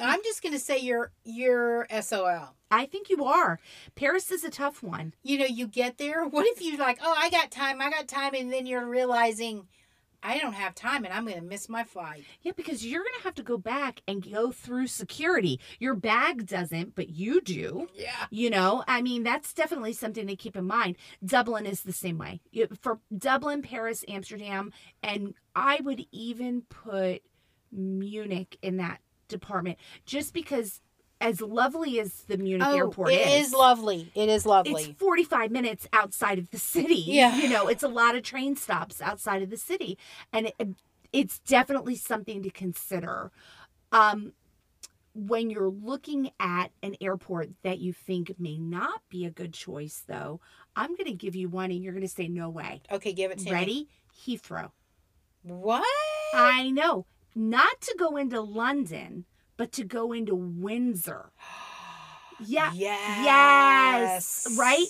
I'm 0.00 0.22
just 0.22 0.42
gonna 0.42 0.58
say 0.58 0.78
you're 0.78 1.12
you're 1.24 1.86
SOL. 2.00 2.54
I 2.70 2.86
think 2.86 3.10
you 3.10 3.24
are. 3.24 3.58
Paris 3.94 4.30
is 4.30 4.44
a 4.44 4.50
tough 4.50 4.82
one. 4.82 5.14
You 5.22 5.38
know, 5.38 5.44
you 5.44 5.66
get 5.66 5.98
there. 5.98 6.26
What 6.28 6.46
if 6.46 6.62
you 6.62 6.76
like, 6.78 6.98
oh, 7.02 7.14
I 7.16 7.28
got 7.30 7.50
time, 7.50 7.80
I 7.80 7.90
got 7.90 8.08
time, 8.08 8.34
and 8.34 8.50
then 8.52 8.66
you're 8.66 8.86
realizing 8.86 9.68
I 10.22 10.38
don't 10.38 10.52
have 10.52 10.74
time 10.74 11.04
and 11.04 11.12
I'm 11.12 11.26
gonna 11.26 11.42
miss 11.42 11.68
my 11.68 11.82
flight. 11.84 12.24
Yeah, 12.42 12.52
because 12.56 12.86
you're 12.86 13.02
going 13.02 13.18
to 13.18 13.24
have 13.24 13.34
to 13.34 13.42
go 13.42 13.58
back 13.58 14.02
and 14.06 14.30
go 14.30 14.52
through 14.52 14.86
security. 14.86 15.58
Your 15.80 15.94
bag 15.94 16.46
doesn't, 16.46 16.94
but 16.94 17.10
you 17.10 17.40
do. 17.40 17.88
Yeah. 17.94 18.26
You 18.30 18.50
know, 18.50 18.84
I 18.86 19.02
mean, 19.02 19.24
that's 19.24 19.52
definitely 19.52 19.92
something 19.92 20.26
to 20.26 20.36
keep 20.36 20.56
in 20.56 20.66
mind. 20.66 20.96
Dublin 21.24 21.66
is 21.66 21.82
the 21.82 21.92
same 21.92 22.18
way. 22.18 22.40
For 22.80 23.00
Dublin, 23.16 23.62
Paris, 23.62 24.04
Amsterdam, 24.06 24.72
and 25.02 25.34
I 25.54 25.80
would 25.82 26.06
even 26.12 26.62
put 26.62 27.22
Munich 27.70 28.58
in 28.62 28.76
that 28.78 29.00
department 29.28 29.78
just 30.04 30.34
because 30.34 30.80
as 31.20 31.40
lovely 31.40 32.00
as 32.00 32.12
the 32.22 32.36
Munich 32.36 32.66
airport 32.66 33.08
Oh, 33.08 33.12
it 33.12 33.26
is, 33.28 33.48
is 33.48 33.52
lovely. 33.52 34.10
It 34.14 34.28
is 34.28 34.44
lovely. 34.44 34.72
it's 34.82 34.98
45 34.98 35.50
minutes 35.52 35.86
outside 35.92 36.38
of 36.38 36.50
the 36.50 36.58
city. 36.58 37.04
Yeah. 37.06 37.36
You 37.36 37.48
know, 37.48 37.68
it's 37.68 37.84
a 37.84 37.88
lot 37.88 38.16
of 38.16 38.24
train 38.24 38.56
stops 38.56 39.00
outside 39.00 39.40
of 39.42 39.48
the 39.50 39.56
city. 39.56 39.98
And 40.32 40.52
it, 40.58 40.68
it's 41.12 41.38
definitely 41.38 41.94
something 41.94 42.42
to 42.42 42.50
consider. 42.50 43.30
Um, 43.92 44.32
when 45.14 45.50
you're 45.50 45.68
looking 45.70 46.30
at 46.40 46.72
an 46.82 46.96
airport 47.00 47.50
that 47.62 47.78
you 47.78 47.92
think 47.92 48.34
may 48.38 48.58
not 48.58 49.02
be 49.08 49.24
a 49.24 49.30
good 49.30 49.52
choice, 49.52 50.02
though, 50.06 50.40
I'm 50.74 50.96
going 50.96 51.04
to 51.06 51.12
give 51.12 51.36
you 51.36 51.48
one 51.48 51.70
and 51.70 51.84
you're 51.84 51.92
going 51.92 52.02
to 52.02 52.08
say, 52.08 52.28
no 52.28 52.48
way. 52.48 52.82
okay, 52.90 53.12
give 53.12 53.30
it 53.30 53.38
to 53.40 53.44
me. 53.44 53.52
Ready? 53.52 53.88
Heathrow. 54.26 54.70
What? 55.42 55.84
I 56.34 56.70
know. 56.70 57.06
Not 57.34 57.80
to 57.82 57.96
go 57.98 58.16
into 58.16 58.40
London, 58.40 59.24
but 59.56 59.72
to 59.72 59.84
go 59.84 60.12
into 60.12 60.34
Windsor. 60.34 61.30
Yeah. 62.44 62.72
Yes. 62.74 63.24
Yes, 63.24 64.58
right? 64.58 64.86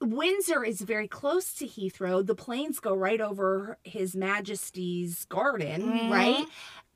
Windsor 0.00 0.64
is 0.64 0.80
very 0.80 1.06
close 1.08 1.52
to 1.54 1.66
Heathrow. 1.66 2.24
The 2.26 2.34
planes 2.34 2.80
go 2.80 2.94
right 2.94 3.20
over 3.20 3.76
His 3.84 4.16
Majesty's 4.16 5.26
garden, 5.26 5.82
Mhm. 5.82 6.10
right? 6.10 6.46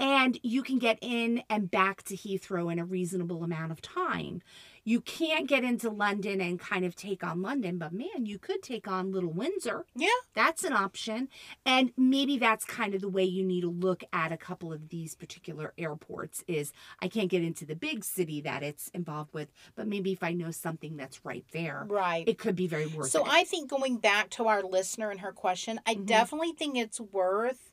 And 0.01 0.41
you 0.43 0.63
can 0.63 0.79
get 0.79 0.99
in 1.03 1.43
and 1.51 1.71
back 1.71 2.03
to 2.05 2.17
Heathrow 2.17 2.73
in 2.73 2.79
a 2.79 2.85
reasonable 2.85 3.45
amount 3.45 3.71
of 3.71 3.83
time. 3.83 4.41
You 4.83 5.03
can't 5.03 5.47
get 5.47 5.63
into 5.63 5.91
London 5.91 6.41
and 6.41 6.59
kind 6.59 6.87
of 6.87 6.97
take 6.97 7.23
on 7.23 7.43
London, 7.43 7.77
but 7.77 7.93
man, 7.93 8.25
you 8.25 8.39
could 8.39 8.63
take 8.63 8.89
on 8.89 9.13
Little 9.13 9.31
Windsor. 9.31 9.85
Yeah. 9.95 10.09
That's 10.35 10.65
an 10.65 10.73
option. 10.73 11.29
And 11.67 11.93
maybe 11.99 12.39
that's 12.39 12.65
kind 12.65 12.95
of 12.95 13.03
the 13.03 13.09
way 13.11 13.23
you 13.25 13.45
need 13.45 13.61
to 13.61 13.69
look 13.69 14.03
at 14.11 14.33
a 14.33 14.39
couple 14.39 14.73
of 14.73 14.89
these 14.89 15.15
particular 15.15 15.75
airports 15.77 16.43
is 16.49 16.73
I 17.01 17.09
can't 17.09 17.29
get 17.29 17.43
into 17.45 17.67
the 17.67 17.77
big 17.77 18.05
city 18.05 18.41
that 18.41 18.63
it's 18.63 18.89
involved 18.89 19.35
with, 19.35 19.53
but 19.77 19.87
maybe 19.87 20.13
if 20.13 20.23
I 20.23 20.33
know 20.33 20.51
something 20.51 20.97
that's 20.97 21.27
right 21.27 21.45
there, 21.53 21.85
Right. 21.87 22.27
it 22.27 22.39
could 22.39 22.57
be 22.57 22.67
very 22.67 22.87
worth 22.87 23.11
So 23.11 23.23
it. 23.27 23.29
I 23.31 23.45
think 23.45 23.69
going 23.69 23.99
back 23.99 24.31
to 24.31 24.47
our 24.49 24.63
listener 24.63 25.11
and 25.11 25.21
her 25.21 25.33
question, 25.33 25.79
I 25.87 25.95
Mhm. 25.95 26.07
definitely 26.07 26.53
think 26.53 26.79
it's 26.79 26.99
worth 26.99 27.70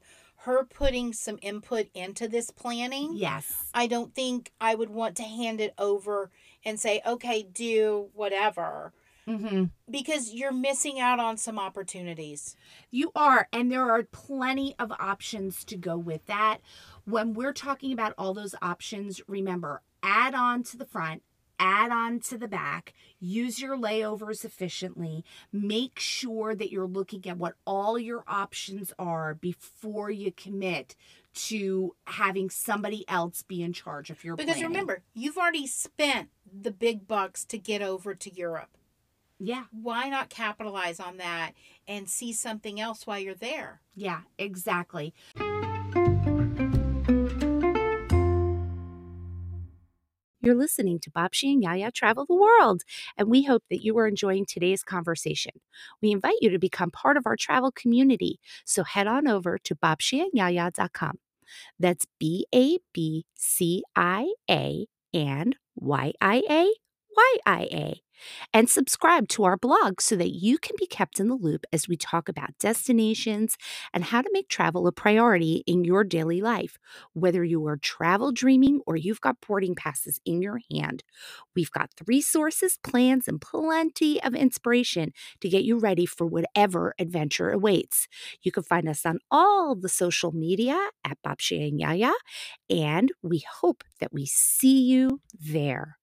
her 0.48 0.63
putting 0.66 1.12
some 1.13 1.38
input 1.42 1.88
into 1.94 2.27
this 2.27 2.50
planning. 2.51 3.12
yes. 3.16 3.70
I 3.74 3.86
don't 3.88 4.16
think 4.16 4.51
I 4.60 4.75
would 4.75 4.89
want 4.89 5.16
to 5.18 5.24
hand 5.24 5.60
it 5.62 5.74
over 5.77 6.32
and 6.66 6.80
say, 6.80 7.01
okay, 7.06 7.44
do 7.44 8.08
whatever, 8.13 8.94
Mm-hmm. 9.27 9.66
because 9.92 10.34
you're 10.34 10.54
missing 10.54 11.01
out 11.01 11.20
on 11.20 11.36
some 11.36 11.60
opportunities. 11.60 12.56
You 12.92 13.12
are, 13.13 13.50
and 13.51 13.70
there 13.70 13.92
are 13.92 14.04
plenty 14.04 14.74
of 14.80 14.89
options 14.94 15.66
to 15.66 15.75
go 15.75 15.98
with 15.98 16.25
that. 16.27 16.60
When 17.04 17.34
we're 17.34 17.51
talking 17.51 17.92
about 17.92 18.13
all 18.18 18.34
those 18.34 18.56
options, 18.62 19.20
remember 19.27 19.82
add 20.01 20.34
on 20.34 20.63
to 20.63 20.77
the 20.77 20.86
front, 20.86 21.24
add 21.60 21.92
on 21.92 22.20
to 22.22 22.38
the 22.38 22.48
back, 22.48 22.94
use 23.20 23.60
your 23.62 23.78
layovers 23.78 24.46
efficiently, 24.46 25.24
make 25.52 26.00
sure 26.00 26.56
that 26.56 26.72
you're 26.72 26.88
looking 26.88 27.28
at 27.28 27.38
what 27.38 27.56
all 27.66 27.98
your 27.98 28.24
options 28.28 28.94
are 29.00 29.34
before 29.34 30.10
you 30.12 30.32
commit 30.32 30.96
to 31.34 31.96
having 32.06 32.50
somebody 32.50 33.04
else 33.08 33.44
be 33.44 33.62
in 33.62 33.74
charge 33.74 34.10
of 34.10 34.24
your 34.24 34.36
Because 34.36 34.56
planning. 34.56 34.70
remember, 34.70 35.02
you've 35.14 35.38
already 35.38 35.68
spent 35.68 36.30
the 36.62 36.72
big 36.72 37.08
bucks 37.08 37.46
to 37.46 37.58
get 37.58 37.82
over 37.82 38.16
to 38.16 38.34
Europe. 38.34 38.70
yeah, 39.40 39.66
Why 39.72 40.10
not 40.10 40.30
capitalize 40.30 41.00
on 41.00 41.18
that 41.18 41.52
and 41.88 42.10
see 42.10 42.34
something 42.34 42.80
else 42.80 43.06
while 43.06 43.20
you're 43.20 43.36
there? 43.36 43.82
yeah, 43.96 44.22
exactly. 44.40 45.14
You're 50.48 50.56
listening 50.56 51.00
to 51.00 51.12
Babcia 51.12 51.51
and 51.51 51.62
YiaYia 51.62 51.94
Travel 51.94 52.25
the 52.25 52.34
World, 52.34 52.84
and 53.18 53.27
we 53.27 53.44
hope 53.44 53.66
that 53.70 53.84
you 53.84 53.98
are 53.98 54.08
enjoying 54.08 54.46
today's 54.46 54.82
conversation. 54.82 55.51
We 56.01 56.13
invite 56.13 56.38
you 56.39 56.50
to 56.51 56.58
become 56.58 56.89
part 56.89 57.18
of 57.18 57.25
our 57.25 57.36
travel 57.36 57.70
community, 57.70 58.39
so 58.63 58.86
head 58.86 59.08
on 59.08 59.27
over 59.27 59.58
to 59.58 59.75
babciaandyiayia.com. 59.75 61.20
That's 61.77 62.06
B 62.18 62.46
A 62.56 62.77
B 62.94 63.25
C 63.36 63.84
I 63.94 64.32
A 64.50 64.86
and 65.13 65.58
Y 65.75 66.13
I 66.22 66.42
A 66.50 66.74
Y 67.18 67.38
I 67.46 67.62
A. 67.74 68.01
And 68.53 68.69
subscribe 68.69 69.27
to 69.29 69.43
our 69.43 69.57
blog 69.57 70.01
so 70.01 70.15
that 70.15 70.36
you 70.36 70.57
can 70.57 70.75
be 70.77 70.88
kept 70.88 71.19
in 71.19 71.27
the 71.27 71.36
loop 71.36 71.65
as 71.71 71.88
we 71.88 71.97
talk 71.97 72.29
about 72.29 72.57
destinations 72.59 73.57
and 73.93 74.03
how 74.03 74.21
to 74.21 74.29
make 74.31 74.50
travel 74.50 74.88
a 74.88 74.91
priority 74.91 75.63
in 75.67 75.83
your 75.83 76.03
daily 76.03 76.41
life. 76.41 76.77
Whether 77.13 77.43
you 77.43 77.65
are 77.67 77.77
travel 77.77 78.31
dreaming 78.31 78.81
or 78.86 78.95
you've 78.95 79.21
got 79.21 79.38
boarding 79.45 79.75
passes 79.75 80.19
in 80.25 80.41
your 80.41 80.59
hand, 80.71 81.03
we've 81.55 81.71
got 81.71 81.89
resources, 82.05 82.77
plans, 82.83 83.27
and 83.27 83.41
plenty 83.41 84.21
of 84.24 84.36
inspiration 84.36 85.13
to 85.41 85.50
get 85.50 85.63
you 85.63 85.77
ready 85.77 86.05
for 86.05 86.25
whatever 86.25 86.93
adventure 87.00 87.51
awaits. 87.51 88.07
You 88.41 88.51
can 88.51 88.63
find 88.63 88.88
us 88.88 89.05
on 89.05 89.19
all 89.31 89.75
the 89.75 89.89
social 89.89 90.31
media 90.31 90.77
at 91.03 91.17
Babcia 91.25 91.67
and 91.67 91.79
YiaYia, 91.79 92.13
and 92.69 93.12
we 93.21 93.43
hope 93.59 93.83
that 94.00 94.13
we 94.13 94.25
see 94.25 94.81
you 94.81 95.21
there. 95.39 95.97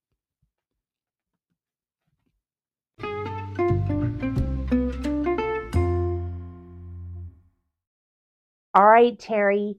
All 8.75 8.89
right, 8.89 9.17
Terry, 9.17 9.77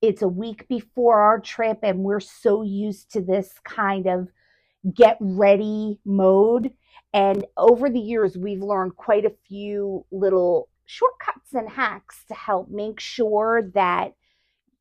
it's 0.00 0.20
a 0.20 0.26
week 0.26 0.66
before 0.66 1.20
our 1.20 1.38
trip, 1.38 1.78
and 1.84 2.00
we're 2.00 2.18
so 2.18 2.62
used 2.62 3.12
to 3.12 3.20
this 3.20 3.52
kind 3.62 4.08
of 4.08 4.30
get 4.92 5.16
ready 5.20 6.00
mode. 6.04 6.72
And 7.14 7.44
over 7.56 7.88
the 7.88 8.00
years, 8.00 8.36
we've 8.36 8.60
learned 8.60 8.96
quite 8.96 9.24
a 9.24 9.36
few 9.46 10.04
little 10.10 10.68
shortcuts 10.86 11.54
and 11.54 11.68
hacks 11.68 12.24
to 12.26 12.34
help 12.34 12.68
make 12.68 12.98
sure 12.98 13.70
that 13.74 14.14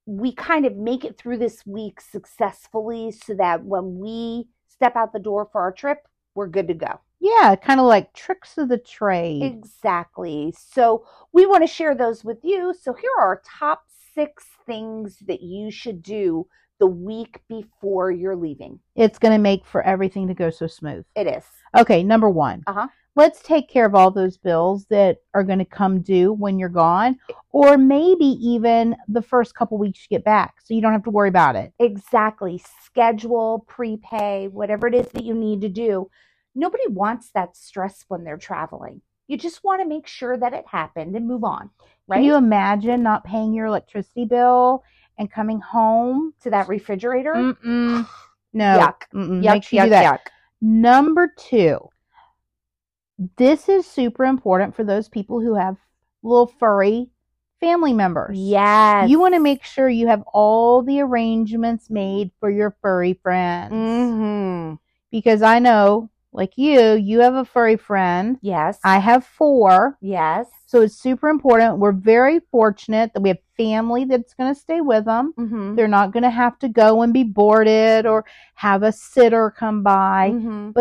we 0.07 0.33
kind 0.33 0.65
of 0.65 0.75
make 0.75 1.05
it 1.05 1.19
through 1.19 1.37
this 1.37 1.63
week 1.63 2.01
successfully 2.01 3.11
so 3.11 3.35
that 3.35 3.63
when 3.63 3.99
we 3.99 4.47
step 4.69 4.95
out 4.95 5.13
the 5.13 5.19
door 5.19 5.47
for 5.51 5.61
our 5.61 5.71
trip, 5.71 6.07
we're 6.33 6.47
good 6.47 6.67
to 6.67 6.73
go. 6.73 6.99
Yeah, 7.21 7.55
kind 7.55 7.79
of 7.79 7.85
like 7.85 8.13
tricks 8.13 8.57
of 8.57 8.67
the 8.67 8.79
trade. 8.79 9.43
Exactly. 9.43 10.53
So 10.57 11.05
we 11.31 11.45
want 11.45 11.63
to 11.63 11.67
share 11.67 11.93
those 11.93 12.23
with 12.23 12.39
you. 12.43 12.73
So 12.73 12.93
here 12.93 13.11
are 13.19 13.27
our 13.27 13.41
top 13.45 13.83
six 14.13 14.45
things 14.65 15.19
that 15.27 15.41
you 15.41 15.69
should 15.71 16.01
do 16.01 16.47
the 16.79 16.87
week 16.87 17.39
before 17.47 18.09
you're 18.09 18.35
leaving. 18.35 18.79
It's 18.95 19.19
going 19.19 19.33
to 19.33 19.37
make 19.37 19.65
for 19.67 19.83
everything 19.83 20.27
to 20.27 20.33
go 20.33 20.49
so 20.49 20.65
smooth. 20.65 21.05
It 21.15 21.27
is. 21.27 21.45
Okay, 21.77 22.01
number 22.03 22.27
one. 22.27 22.63
Uh-huh. 22.65 22.87
Let's 23.15 23.43
take 23.43 23.69
care 23.69 23.85
of 23.85 23.93
all 23.93 24.09
those 24.09 24.37
bills 24.37 24.85
that 24.89 25.17
are 25.35 25.43
going 25.43 25.59
to 25.59 25.65
come 25.65 26.01
due 26.01 26.33
when 26.33 26.57
you're 26.57 26.69
gone, 26.69 27.19
or 27.51 27.77
maybe 27.77 28.25
even 28.25 28.95
the 29.09 29.21
first 29.21 29.53
couple 29.53 29.77
weeks 29.77 30.07
you 30.09 30.17
get 30.17 30.23
back, 30.23 30.55
so 30.63 30.73
you 30.73 30.81
don't 30.81 30.93
have 30.93 31.03
to 31.03 31.11
worry 31.11 31.29
about 31.29 31.55
it. 31.55 31.73
Exactly. 31.77 32.63
Schedule, 32.83 33.65
prepay, 33.67 34.47
whatever 34.47 34.87
it 34.87 34.95
is 34.95 35.07
that 35.09 35.25
you 35.25 35.33
need 35.33 35.61
to 35.61 35.69
do. 35.69 36.09
Nobody 36.55 36.87
wants 36.87 37.29
that 37.33 37.55
stress 37.55 38.03
when 38.07 38.23
they're 38.23 38.37
traveling. 38.37 39.01
You 39.27 39.37
just 39.37 39.63
want 39.63 39.81
to 39.81 39.87
make 39.87 40.07
sure 40.07 40.35
that 40.35 40.53
it 40.53 40.65
happened 40.67 41.15
and 41.15 41.27
move 41.27 41.43
on, 41.43 41.69
right? 42.07 42.17
Can 42.17 42.25
you 42.25 42.35
imagine 42.35 43.01
not 43.01 43.23
paying 43.23 43.53
your 43.53 43.67
electricity 43.67 44.25
bill 44.25 44.83
and 45.17 45.31
coming 45.31 45.59
home? 45.61 46.33
to 46.41 46.49
that 46.49 46.67
refrigerator? 46.67 47.33
Mm-mm. 47.33 48.07
No. 48.53 48.77
Yuck. 48.79 49.03
Mm-mm. 49.13 49.41
Yuck, 49.41 49.53
Make 49.53 49.63
sure 49.63 49.77
you 49.77 49.83
yuck, 49.83 49.85
do 49.85 49.89
that. 49.91 50.19
yuck. 50.25 50.31
Number 50.59 51.33
two, 51.37 51.87
this 53.37 53.69
is 53.69 53.87
super 53.87 54.25
important 54.25 54.75
for 54.75 54.83
those 54.83 55.07
people 55.07 55.39
who 55.39 55.55
have 55.55 55.77
little 56.21 56.47
furry 56.47 57.09
family 57.61 57.93
members. 57.93 58.37
Yes. 58.37 59.09
You 59.09 59.21
want 59.21 59.35
to 59.35 59.39
make 59.39 59.63
sure 59.63 59.87
you 59.87 60.07
have 60.07 60.23
all 60.33 60.81
the 60.81 60.99
arrangements 60.99 61.89
made 61.89 62.31
for 62.41 62.49
your 62.49 62.75
furry 62.81 63.13
friends. 63.23 63.71
Mm-hmm. 63.71 64.73
Because 65.11 65.41
I 65.41 65.59
know, 65.59 66.09
like 66.33 66.53
you, 66.57 66.93
you 66.93 67.19
have 67.19 67.35
a 67.35 67.45
furry 67.45 67.77
friend. 67.77 68.37
Yes. 68.41 68.79
I 68.83 68.99
have 68.99 69.25
four. 69.25 69.97
yes. 70.01 70.47
So 70.67 70.81
it's 70.81 70.95
super 70.95 71.27
important. 71.27 71.79
We're 71.79 71.91
very 71.91 72.39
fortunate 72.49 73.11
that 73.13 73.19
we 73.19 73.27
have 73.29 73.39
family 73.57 74.05
that's 74.05 74.33
going 74.33 74.53
to 74.53 74.59
stay 74.59 74.79
with 74.79 75.03
them. 75.03 75.33
Mm-hmm. 75.37 75.75
They're 75.75 75.89
not 75.89 76.13
going 76.13 76.23
to 76.23 76.29
have 76.29 76.57
to 76.59 76.69
go 76.69 77.01
and 77.01 77.13
be 77.13 77.25
boarded 77.25 78.05
or 78.05 78.23
have 78.55 78.81
a 78.83 78.93
sitter 78.93 79.51
come 79.51 79.83
by. 79.83 80.31
Mm-hmm. 80.33 80.71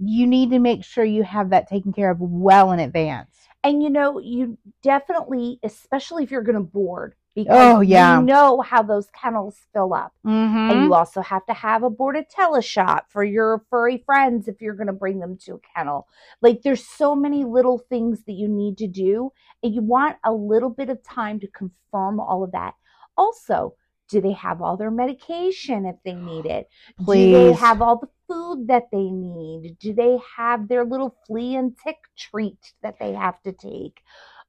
You 0.00 0.26
need 0.26 0.50
to 0.50 0.58
make 0.58 0.84
sure 0.84 1.02
you 1.02 1.22
have 1.22 1.48
that 1.50 1.66
taken 1.66 1.94
care 1.94 2.10
of 2.10 2.20
well 2.20 2.72
in 2.72 2.80
advance. 2.80 3.30
And 3.64 3.82
you 3.82 3.90
know, 3.90 4.18
you 4.18 4.58
definitely, 4.82 5.58
especially 5.62 6.24
if 6.24 6.30
you're 6.30 6.42
going 6.42 6.54
to 6.54 6.60
board, 6.60 7.14
Oh, 7.48 7.80
yeah. 7.80 8.18
you 8.18 8.24
know 8.24 8.60
how 8.60 8.82
those 8.82 9.08
kennels 9.10 9.56
fill 9.72 9.94
up. 9.94 10.12
Mm-hmm. 10.26 10.70
And 10.70 10.84
you 10.84 10.94
also 10.94 11.20
have 11.20 11.46
to 11.46 11.52
have 11.52 11.82
a 11.82 11.90
Bordetella 11.90 12.64
shot 12.64 13.06
for 13.10 13.22
your 13.22 13.64
furry 13.70 14.02
friends 14.04 14.48
if 14.48 14.60
you're 14.60 14.74
going 14.74 14.88
to 14.88 14.92
bring 14.92 15.20
them 15.20 15.36
to 15.44 15.54
a 15.54 15.60
kennel. 15.76 16.08
Like 16.42 16.62
there's 16.62 16.86
so 16.86 17.14
many 17.14 17.44
little 17.44 17.78
things 17.78 18.24
that 18.24 18.32
you 18.32 18.48
need 18.48 18.78
to 18.78 18.86
do, 18.86 19.32
and 19.62 19.74
you 19.74 19.82
want 19.82 20.16
a 20.24 20.32
little 20.32 20.70
bit 20.70 20.88
of 20.88 21.02
time 21.04 21.38
to 21.40 21.48
confirm 21.48 22.18
all 22.20 22.42
of 22.42 22.52
that. 22.52 22.74
Also, 23.16 23.74
do 24.08 24.20
they 24.20 24.32
have 24.32 24.62
all 24.62 24.76
their 24.76 24.90
medication 24.90 25.84
if 25.84 25.96
they 26.04 26.14
need 26.14 26.46
it? 26.46 26.68
Do 26.98 27.04
they 27.04 27.32
Please. 27.32 27.58
have 27.58 27.82
all 27.82 27.98
the 27.98 28.08
food 28.26 28.68
that 28.68 28.84
they 28.90 29.10
need? 29.10 29.76
Do 29.78 29.92
they 29.92 30.18
have 30.36 30.68
their 30.68 30.84
little 30.84 31.14
flea 31.26 31.56
and 31.56 31.76
tick 31.76 31.98
treat 32.16 32.72
that 32.82 32.98
they 32.98 33.12
have 33.12 33.40
to 33.42 33.52
take? 33.52 34.00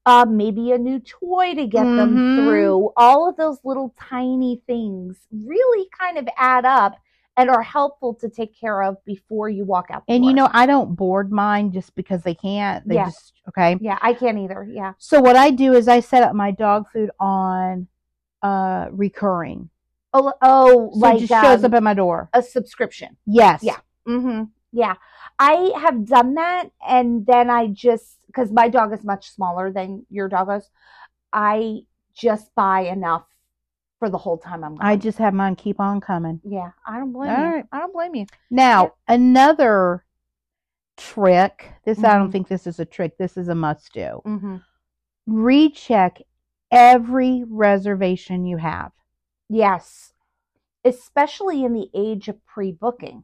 Uh, 0.05 0.25
maybe 0.27 0.71
a 0.71 0.77
new 0.77 0.99
toy 0.99 1.53
to 1.53 1.67
get 1.67 1.83
them 1.83 2.15
Mhm. 2.17 2.35
through. 2.35 2.91
All 2.97 3.29
of 3.29 3.35
those 3.35 3.59
little 3.63 3.93
tiny 3.99 4.62
things 4.65 5.27
really 5.31 5.88
kind 5.99 6.17
of 6.17 6.27
add 6.38 6.65
up 6.65 6.95
and 7.38 7.49
are 7.49 7.62
helpful 7.62 8.13
to 8.15 8.27
take 8.29 8.53
care 8.59 8.81
of 8.81 8.97
before 9.05 9.49
you 9.49 9.63
walk 9.65 9.88
out. 9.91 10.03
the 10.07 10.13
And 10.13 10.25
you 10.25 10.33
know, 10.33 10.49
I 10.51 10.65
don't 10.65 10.95
board 10.95 11.31
mine 11.31 11.71
just 11.71 11.95
because 11.95 12.23
they 12.23 12.33
can't. 12.33 12.88
They 12.88 12.95
Yeah. 12.95 13.05
just 13.05 13.33
okay. 13.49 13.77
yeah, 13.81 13.97
I 14.01 14.13
can't 14.13 14.38
either. 14.39 14.63
Yeah. 14.63 14.93
So 14.97 15.21
what 15.21 15.35
I 15.35 15.51
do 15.51 15.73
is 15.73 15.88
I 15.88 15.99
set 15.99 16.23
up 16.23 16.33
my 16.33 16.51
dog 16.51 16.89
food 16.91 17.12
on 17.19 17.88
uh 18.41 18.88
recurring. 18.91 19.69
Oh, 20.13 20.33
oh, 20.41 20.91
So 20.93 20.99
like 20.99 21.17
it 21.21 21.27
just 21.27 21.43
shows 21.43 21.63
um, 21.63 21.71
up 21.71 21.75
at 21.75 21.83
my 21.83 21.93
door. 21.93 22.29
a 22.33 22.41
subscription. 22.41 23.15
Yes. 23.25 23.62
yeah. 23.63 23.77
Mm-hmm. 24.07 24.45
Yeah. 24.71 24.95
I 25.39 25.71
have 25.82 26.06
done 26.06 26.36
that. 26.36 26.69
And 26.88 27.25
then 27.25 27.49
I 27.49 27.67
just, 27.67 28.17
because 28.28 28.52
my 28.52 28.67
dog 28.67 28.93
is 28.93 29.04
much 29.04 29.32
smaller 29.32 29.71
than 29.71 30.06
your 30.10 30.28
dog 30.28 30.49
is, 30.52 30.69
I 31.32 31.82
just 32.13 32.54
buy 32.56 32.82
enough 32.82 33.25
for 33.99 34.10
the 34.10 34.17
whole 34.17 34.38
time 34.38 34.63
I'm 34.63 34.75
gone. 34.75 34.86
I 34.86 34.95
just 34.97 35.17
have 35.17 35.34
mine 35.34 35.56
keep 35.56 35.80
on 35.80 36.02
coming. 36.02 36.41
yeah, 36.43 36.71
I 36.86 36.97
don't 36.99 37.12
blame 37.13 37.32
All 37.32 37.38
you. 37.38 37.43
right. 37.56 37.65
I 37.71 37.80
don't 37.80 37.93
blame 37.93 38.15
you. 38.15 38.25
Now, 38.52 38.82
Yep. 38.84 38.95
another 39.08 40.06
trick. 40.97 41.73
This 41.86 42.04
I 42.04 42.17
don't 42.17 42.30
Mhm. 42.30 42.32
think 42.32 42.47
this 42.49 42.67
is 42.67 42.80
a 42.80 42.86
trick. 42.86 43.17
This 43.17 43.38
is 43.38 43.47
a 43.47 43.56
must 43.56 43.93
do. 43.93 44.21
Mm-hmm. 44.25 44.58
Recheck 45.28 46.21
every 46.71 47.43
reservation 47.47 48.45
you 48.45 48.58
have. 48.58 48.91
Yes, 49.49 50.13
especially 50.84 51.63
in 51.63 51.73
the 51.73 51.89
age 51.93 52.28
of 52.28 52.43
pre-booking. 52.45 53.23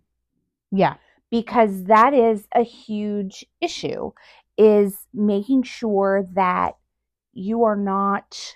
Yeah. 0.71 0.95
Because 1.31 1.85
that 1.85 2.13
is 2.13 2.47
a 2.53 2.63
huge 2.63 3.45
issue 3.61 4.11
is 4.57 5.07
making 5.13 5.63
sure 5.63 6.25
that 6.33 6.75
you 7.33 7.63
are 7.63 7.75
not 7.75 8.55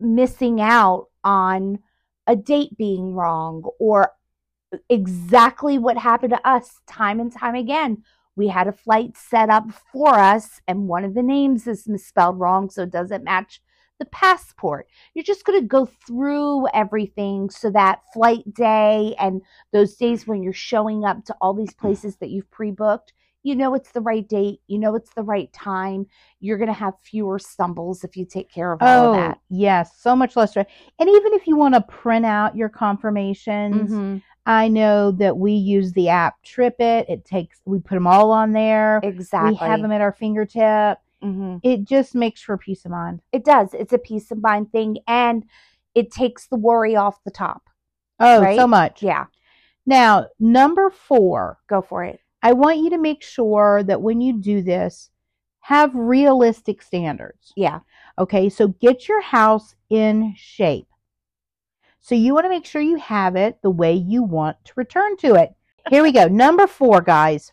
missing 0.00 0.60
out 0.60 1.06
on 1.24 1.78
a 2.26 2.36
date 2.36 2.76
being 2.76 3.14
wrong 3.14 3.62
or 3.78 4.12
exactly 4.88 5.78
what 5.78 5.96
happened 5.96 6.32
to 6.32 6.48
us 6.48 6.80
time 6.86 7.20
and 7.20 7.32
time 7.32 7.54
again. 7.54 8.02
We 8.34 8.48
had 8.48 8.68
a 8.68 8.72
flight 8.72 9.16
set 9.16 9.48
up 9.48 9.64
for 9.92 10.14
us 10.14 10.60
and 10.66 10.88
one 10.88 11.04
of 11.04 11.14
the 11.14 11.22
names 11.22 11.66
is 11.66 11.88
misspelled 11.88 12.38
wrong 12.38 12.68
so 12.68 12.82
it 12.82 12.90
doesn't 12.90 13.24
match 13.24 13.60
the 13.98 14.04
passport 14.06 14.86
you're 15.14 15.22
just 15.24 15.44
going 15.44 15.60
to 15.60 15.66
go 15.66 15.86
through 16.06 16.66
everything 16.74 17.48
so 17.50 17.70
that 17.70 18.00
flight 18.12 18.42
day 18.54 19.14
and 19.18 19.40
those 19.72 19.96
days 19.96 20.26
when 20.26 20.42
you're 20.42 20.52
showing 20.52 21.04
up 21.04 21.24
to 21.24 21.34
all 21.40 21.54
these 21.54 21.74
places 21.74 22.16
that 22.16 22.30
you've 22.30 22.50
pre-booked 22.50 23.12
you 23.42 23.54
know 23.54 23.74
it's 23.74 23.92
the 23.92 24.00
right 24.00 24.28
date 24.28 24.60
you 24.66 24.78
know 24.78 24.94
it's 24.94 25.14
the 25.14 25.22
right 25.22 25.52
time 25.52 26.06
you're 26.40 26.58
going 26.58 26.66
to 26.68 26.72
have 26.74 26.94
fewer 27.02 27.38
stumbles 27.38 28.04
if 28.04 28.16
you 28.16 28.24
take 28.24 28.50
care 28.50 28.72
of 28.72 28.82
all 28.82 28.88
Oh, 28.88 29.06
of 29.06 29.12
that 29.12 29.38
yes, 29.48 29.96
so 30.00 30.14
much 30.16 30.36
less 30.36 30.50
stress. 30.50 30.66
And 30.98 31.08
even 31.08 31.32
if 31.32 31.46
you 31.46 31.56
want 31.56 31.74
to 31.74 31.80
print 31.82 32.26
out 32.26 32.56
your 32.56 32.68
confirmations, 32.68 33.90
Mhm. 33.90 34.22
I 34.44 34.68
know 34.68 35.10
that 35.12 35.36
we 35.36 35.52
use 35.52 35.92
the 35.92 36.08
app 36.08 36.36
TripIt. 36.44 37.06
It 37.08 37.24
takes 37.24 37.60
we 37.64 37.78
put 37.80 37.94
them 37.94 38.06
all 38.06 38.30
on 38.30 38.52
there. 38.52 39.00
exactly 39.02 39.50
We 39.52 39.56
have 39.56 39.82
them 39.82 39.92
at 39.92 40.00
our 40.00 40.12
fingertip. 40.12 40.98
Mhm. 41.22 41.60
It 41.62 41.84
just 41.84 42.14
makes 42.14 42.42
for 42.42 42.56
peace 42.58 42.84
of 42.84 42.90
mind. 42.90 43.22
it 43.32 43.44
does 43.44 43.72
it's 43.74 43.92
a 43.92 43.98
peace 43.98 44.30
of 44.30 44.42
mind 44.42 44.70
thing 44.72 44.98
and 45.08 45.44
it 45.94 46.10
takes 46.10 46.46
the 46.46 46.56
worry 46.56 46.94
off 46.96 47.22
the 47.24 47.30
top 47.30 47.62
Oh, 48.20 48.42
Right? 48.42 48.56
so 48.56 48.66
much. 48.66 49.02
yeah 49.02 49.26
Now, 49.86 50.26
number 50.40 50.90
four, 50.90 51.58
go 51.68 51.80
for 51.80 52.04
it 52.04 52.20
I 52.42 52.52
want 52.52 52.78
you 52.78 52.90
to 52.90 52.98
make 52.98 53.22
sure 53.22 53.82
that 53.84 54.02
when 54.02 54.20
you 54.20 54.34
do 54.40 54.62
this, 54.62 55.10
have 55.60 55.94
realistic 55.94 56.82
standards. 56.82 57.52
yeah 57.56 57.80
Okay, 58.18 58.48
so 58.48 58.68
get 58.68 59.08
your 59.08 59.20
house 59.22 59.74
in 59.90 60.34
shape. 60.36 60.86
So 62.00 62.14
you 62.14 62.34
want 62.34 62.44
to 62.44 62.50
make 62.50 62.64
sure 62.66 62.80
you 62.80 62.96
have 62.96 63.34
it 63.36 63.60
the 63.62 63.70
way 63.70 63.92
you 63.94 64.22
want 64.22 64.56
to 64.66 64.72
return 64.76 65.16
to 65.18 65.34
it. 65.34 65.54
Here 65.90 66.02
we 66.04 66.12
go. 66.12 66.28
Number 66.28 66.66
four, 66.68 67.00
guys. 67.00 67.52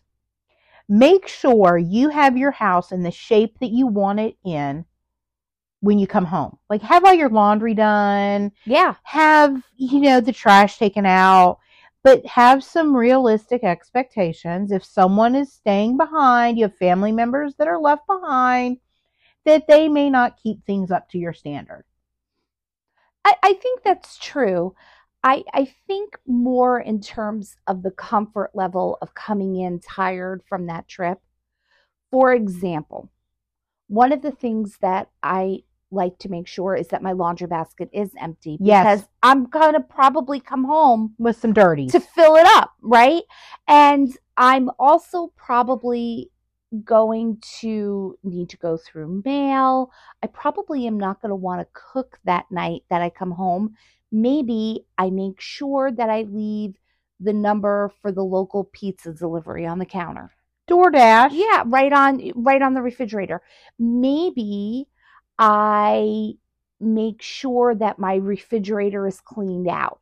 Make 0.88 1.28
sure 1.28 1.78
you 1.78 2.10
have 2.10 2.36
your 2.36 2.50
house 2.50 2.92
in 2.92 3.02
the 3.02 3.10
shape 3.10 3.58
that 3.60 3.70
you 3.70 3.86
want 3.86 4.20
it 4.20 4.36
in 4.44 4.84
when 5.80 5.98
you 5.98 6.06
come 6.06 6.24
home. 6.24 6.58
Like 6.68 6.82
have 6.82 7.04
all 7.04 7.14
your 7.14 7.28
laundry 7.28 7.74
done, 7.74 8.52
yeah 8.64 8.94
have, 9.02 9.62
you 9.76 10.00
know, 10.00 10.20
the 10.20 10.32
trash 10.32 10.78
taken 10.78 11.06
out, 11.06 11.58
but 12.02 12.24
have 12.26 12.62
some 12.62 12.94
realistic 12.94 13.64
expectations. 13.64 14.72
If 14.72 14.84
someone 14.84 15.34
is 15.34 15.52
staying 15.52 15.96
behind, 15.96 16.58
you 16.58 16.64
have 16.64 16.76
family 16.76 17.12
members 17.12 17.54
that 17.56 17.68
are 17.68 17.80
left 17.80 18.06
behind, 18.06 18.78
that 19.44 19.66
they 19.66 19.88
may 19.88 20.10
not 20.10 20.38
keep 20.42 20.64
things 20.64 20.90
up 20.90 21.08
to 21.10 21.18
your 21.18 21.32
standard. 21.32 21.84
I, 23.24 23.34
I 23.42 23.52
think 23.54 23.82
that's 23.82 24.18
true. 24.18 24.74
I, 25.24 25.42
I 25.54 25.72
think 25.86 26.18
more 26.26 26.78
in 26.78 27.00
terms 27.00 27.56
of 27.66 27.82
the 27.82 27.90
comfort 27.90 28.50
level 28.52 28.98
of 29.00 29.14
coming 29.14 29.56
in 29.56 29.80
tired 29.80 30.42
from 30.46 30.66
that 30.66 30.86
trip. 30.86 31.18
For 32.10 32.34
example, 32.34 33.10
one 33.88 34.12
of 34.12 34.20
the 34.20 34.30
things 34.30 34.76
that 34.82 35.08
I 35.22 35.60
like 35.90 36.18
to 36.18 36.28
make 36.28 36.46
sure 36.46 36.74
is 36.76 36.88
that 36.88 37.02
my 37.02 37.12
laundry 37.12 37.46
basket 37.46 37.88
is 37.92 38.10
empty 38.20 38.58
Yes. 38.60 38.84
because 38.84 39.08
I'm 39.22 39.46
going 39.46 39.72
to 39.72 39.80
probably 39.80 40.40
come 40.40 40.64
home 40.64 41.14
With 41.18 41.38
some 41.38 41.54
dirty 41.54 41.86
to 41.88 42.00
fill 42.00 42.36
it 42.36 42.46
up, 42.46 42.72
right? 42.82 43.22
And 43.66 44.14
I'm 44.36 44.70
also 44.78 45.32
probably 45.36 46.30
going 46.82 47.38
to 47.60 48.18
need 48.22 48.48
to 48.50 48.56
go 48.56 48.76
through 48.76 49.22
mail. 49.24 49.90
I 50.22 50.26
probably 50.28 50.86
am 50.86 50.98
not 50.98 51.20
going 51.20 51.30
to 51.30 51.36
want 51.36 51.60
to 51.60 51.80
cook 51.92 52.18
that 52.24 52.50
night 52.50 52.82
that 52.90 53.02
I 53.02 53.10
come 53.10 53.30
home. 53.30 53.74
Maybe 54.10 54.86
I 54.98 55.10
make 55.10 55.40
sure 55.40 55.90
that 55.90 56.10
I 56.10 56.22
leave 56.22 56.76
the 57.20 57.32
number 57.32 57.92
for 58.00 58.12
the 58.12 58.24
local 58.24 58.64
pizza 58.64 59.12
delivery 59.12 59.66
on 59.66 59.78
the 59.78 59.86
counter. 59.86 60.32
DoorDash. 60.68 61.30
Yeah, 61.32 61.64
right 61.66 61.92
on 61.92 62.32
right 62.34 62.62
on 62.62 62.74
the 62.74 62.82
refrigerator. 62.82 63.42
Maybe 63.78 64.88
I 65.38 66.32
make 66.80 67.22
sure 67.22 67.74
that 67.74 67.98
my 67.98 68.16
refrigerator 68.16 69.06
is 69.06 69.20
cleaned 69.20 69.68
out. 69.68 70.00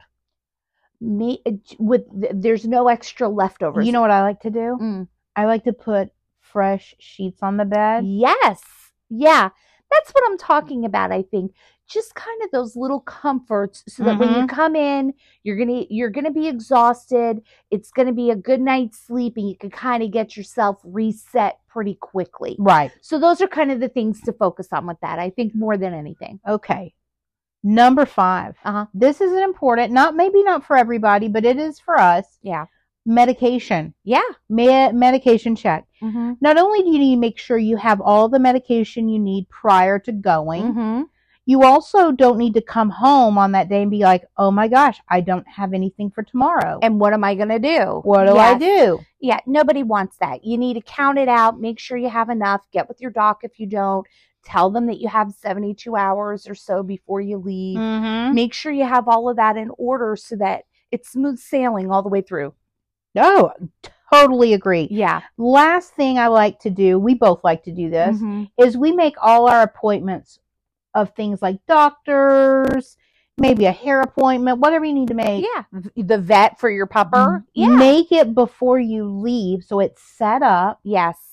May, 1.01 1.39
with 1.79 2.03
there's 2.13 2.65
no 2.65 2.87
extra 2.89 3.29
leftovers. 3.29 3.87
You 3.87 3.93
know 3.93 4.01
what 4.01 4.13
I 4.13 4.23
like 4.23 4.41
to 4.43 4.51
do? 4.51 4.79
Mm. 4.81 5.09
I 5.35 5.47
like 5.47 5.65
to 5.65 5.73
put 5.73 6.11
fresh 6.53 6.95
sheets 6.99 7.43
on 7.43 7.57
the 7.57 7.65
bed. 7.65 8.05
Yes. 8.07 8.63
Yeah. 9.11 9.49
That's 9.91 10.11
what 10.13 10.25
I'm 10.27 10.39
talking 10.39 10.85
about, 10.85 11.13
I 11.13 11.23
think. 11.23 11.53
Just 11.89 12.15
kind 12.15 12.41
of 12.43 12.51
those 12.51 12.77
little 12.77 13.01
comforts 13.01 13.83
so 13.89 14.05
that 14.05 14.19
when 14.19 14.31
you 14.31 14.43
Mhm. 14.47 14.49
come 14.49 14.75
in, 14.77 15.13
you're 15.43 15.57
going 15.57 15.69
to 15.69 15.95
you're 15.95 16.09
going 16.09 16.25
to 16.25 16.31
be 16.31 16.49
exhausted. 16.49 17.43
It's 17.71 17.91
going 17.91 18.09
to 18.09 18.15
be 18.15 18.31
a 18.31 18.37
good 18.37 18.61
night's 18.61 18.99
sleep 18.99 19.35
and 19.37 19.49
you 19.49 19.57
can 19.57 19.69
kind 19.71 20.03
of 20.03 20.11
get 20.11 20.35
yourself 20.37 20.81
reset 20.85 21.59
pretty 21.69 21.95
quickly. 22.01 22.57
Right. 22.59 22.91
So 23.03 23.19
those 23.19 23.43
are 23.43 23.49
kind 23.49 23.71
of 23.71 23.81
the 23.81 23.89
things 23.91 24.21
to 24.23 24.33
focus 24.33 24.69
on 24.73 24.87
with 24.87 24.99
that. 25.03 25.19
I 25.19 25.29
think 25.31 25.55
more 25.55 25.77
than 25.77 25.93
anything. 25.93 26.41
Okay. 26.49 26.95
Number 27.63 28.07
five. 28.07 28.57
Uh-huh. 28.65 28.87
This 28.95 29.21
is 29.21 29.33
an 29.33 29.43
important, 29.43 29.93
not 29.93 30.15
maybe 30.17 30.43
not 30.43 30.65
for 30.65 30.77
everybody, 30.77 31.29
but 31.29 31.45
it 31.45 31.59
is 31.59 31.79
for 31.79 31.99
us. 31.99 32.39
Yeah. 32.43 32.67
Medication. 33.05 33.95
Yeah. 34.05 34.23
Me- 34.49 34.93
medication 34.93 35.57
check. 35.57 35.87
Mm-hmm. 36.03 36.33
Not 36.41 36.57
only 36.59 36.83
do 36.83 36.91
you 36.91 36.99
need 36.99 37.15
to 37.17 37.21
make 37.21 37.39
sure 37.39 37.59
you 37.59 37.77
have 37.77 38.01
all 38.01 38.29
the 38.29 38.39
medication 38.39 39.09
you 39.09 39.19
need 39.19 39.49
prior 39.49 39.99
to 40.01 40.13
going, 40.13 40.63
Mm-hmm. 40.63 41.03
you 41.47 41.63
also 41.65 42.13
don't 42.13 42.39
need 42.39 42.55
to 42.55 42.63
come 42.63 42.91
home 42.91 43.37
on 43.39 43.53
that 43.53 43.69
day 43.69 43.83
and 43.83 43.91
be 43.91 43.99
like, 44.01 44.25
oh 44.37 44.51
my 44.51 44.69
gosh, 44.69 45.01
I 45.09 45.21
don't 45.21 45.47
have 45.49 45.73
anything 45.75 46.11
for 46.11 46.23
tomorrow. 46.23 46.79
And 46.83 47.01
what 47.01 47.13
am 47.13 47.25
I 47.25 47.35
going 47.35 47.49
to 47.49 47.59
do? 47.59 48.01
what 48.05 48.27
do 48.27 48.37
I 48.37 48.57
do? 48.57 49.01
Yeah, 49.21 49.41
nobody 49.47 49.83
wants 49.83 50.17
that. 50.19 50.45
You 50.45 50.57
need 50.59 50.75
to 50.75 50.81
count 50.83 51.19
it 51.19 51.29
out, 51.29 51.61
make 51.61 51.79
sure 51.81 51.97
you 51.97 52.09
have 52.09 52.31
enough, 52.31 52.63
get 52.73 52.89
with 52.89 53.01
your 53.01 53.11
doc 53.11 53.41
if 53.43 53.59
you 53.59 53.67
don't, 53.67 54.07
tell 54.45 54.71
them 54.71 54.87
that 54.87 55.01
you 55.01 55.09
have 55.09 55.33
72 55.41 55.95
hours 55.97 56.49
or 56.49 56.55
so 56.55 56.83
before 56.83 57.21
you 57.21 57.39
leave. 57.39 57.79
Mm-hmm. 57.79 58.35
Make 58.35 58.55
sure 58.55 58.73
you 58.73 58.85
have 58.87 59.09
all 59.09 59.29
of 59.29 59.37
that 59.37 59.57
in 59.57 59.71
order 59.79 60.17
so 60.17 60.37
that 60.37 60.65
it's 60.91 61.11
smooth 61.13 61.39
sailing 61.39 61.91
all 61.91 62.03
the 62.03 62.09
way 62.09 62.21
through. 62.23 62.55
Oh, 63.17 63.53
totally 64.13 64.53
agree. 64.55 64.89
Yeah. 64.91 65.21
Last 65.39 65.95
thing 65.95 66.19
I 66.19 66.29
like 66.29 66.59
to 66.61 66.71
do, 66.71 66.99
we 66.99 67.15
both 67.15 67.43
like 67.45 67.65
to 67.65 67.73
do 67.73 67.91
this, 67.91 68.19
Mhm. 68.19 68.51
is 68.59 68.77
we 68.77 68.93
make 68.93 69.15
all 69.21 69.49
our 69.49 69.63
appointments 69.63 70.39
of 70.95 71.11
things 71.15 71.41
like 71.43 71.65
doctors, 71.67 72.97
maybe 73.39 73.65
a 73.65 73.73
hair 73.73 74.01
appointment, 74.03 74.59
whatever 74.61 74.85
you 74.85 74.93
need 74.93 75.09
to 75.09 75.15
make. 75.15 75.45
Yeah. 75.45 75.65
The 75.97 76.19
vet 76.19 76.61
for 76.61 76.71
your 76.71 76.87
pupper. 76.87 77.45
Yeah. 77.55 77.69
Make 77.69 78.13
it 78.13 78.35
before 78.35 78.79
you 78.79 79.05
leave 79.09 79.65
so 79.65 79.81
it's 79.81 80.03
set 80.03 80.43
up 80.43 80.81
yes. 80.83 81.32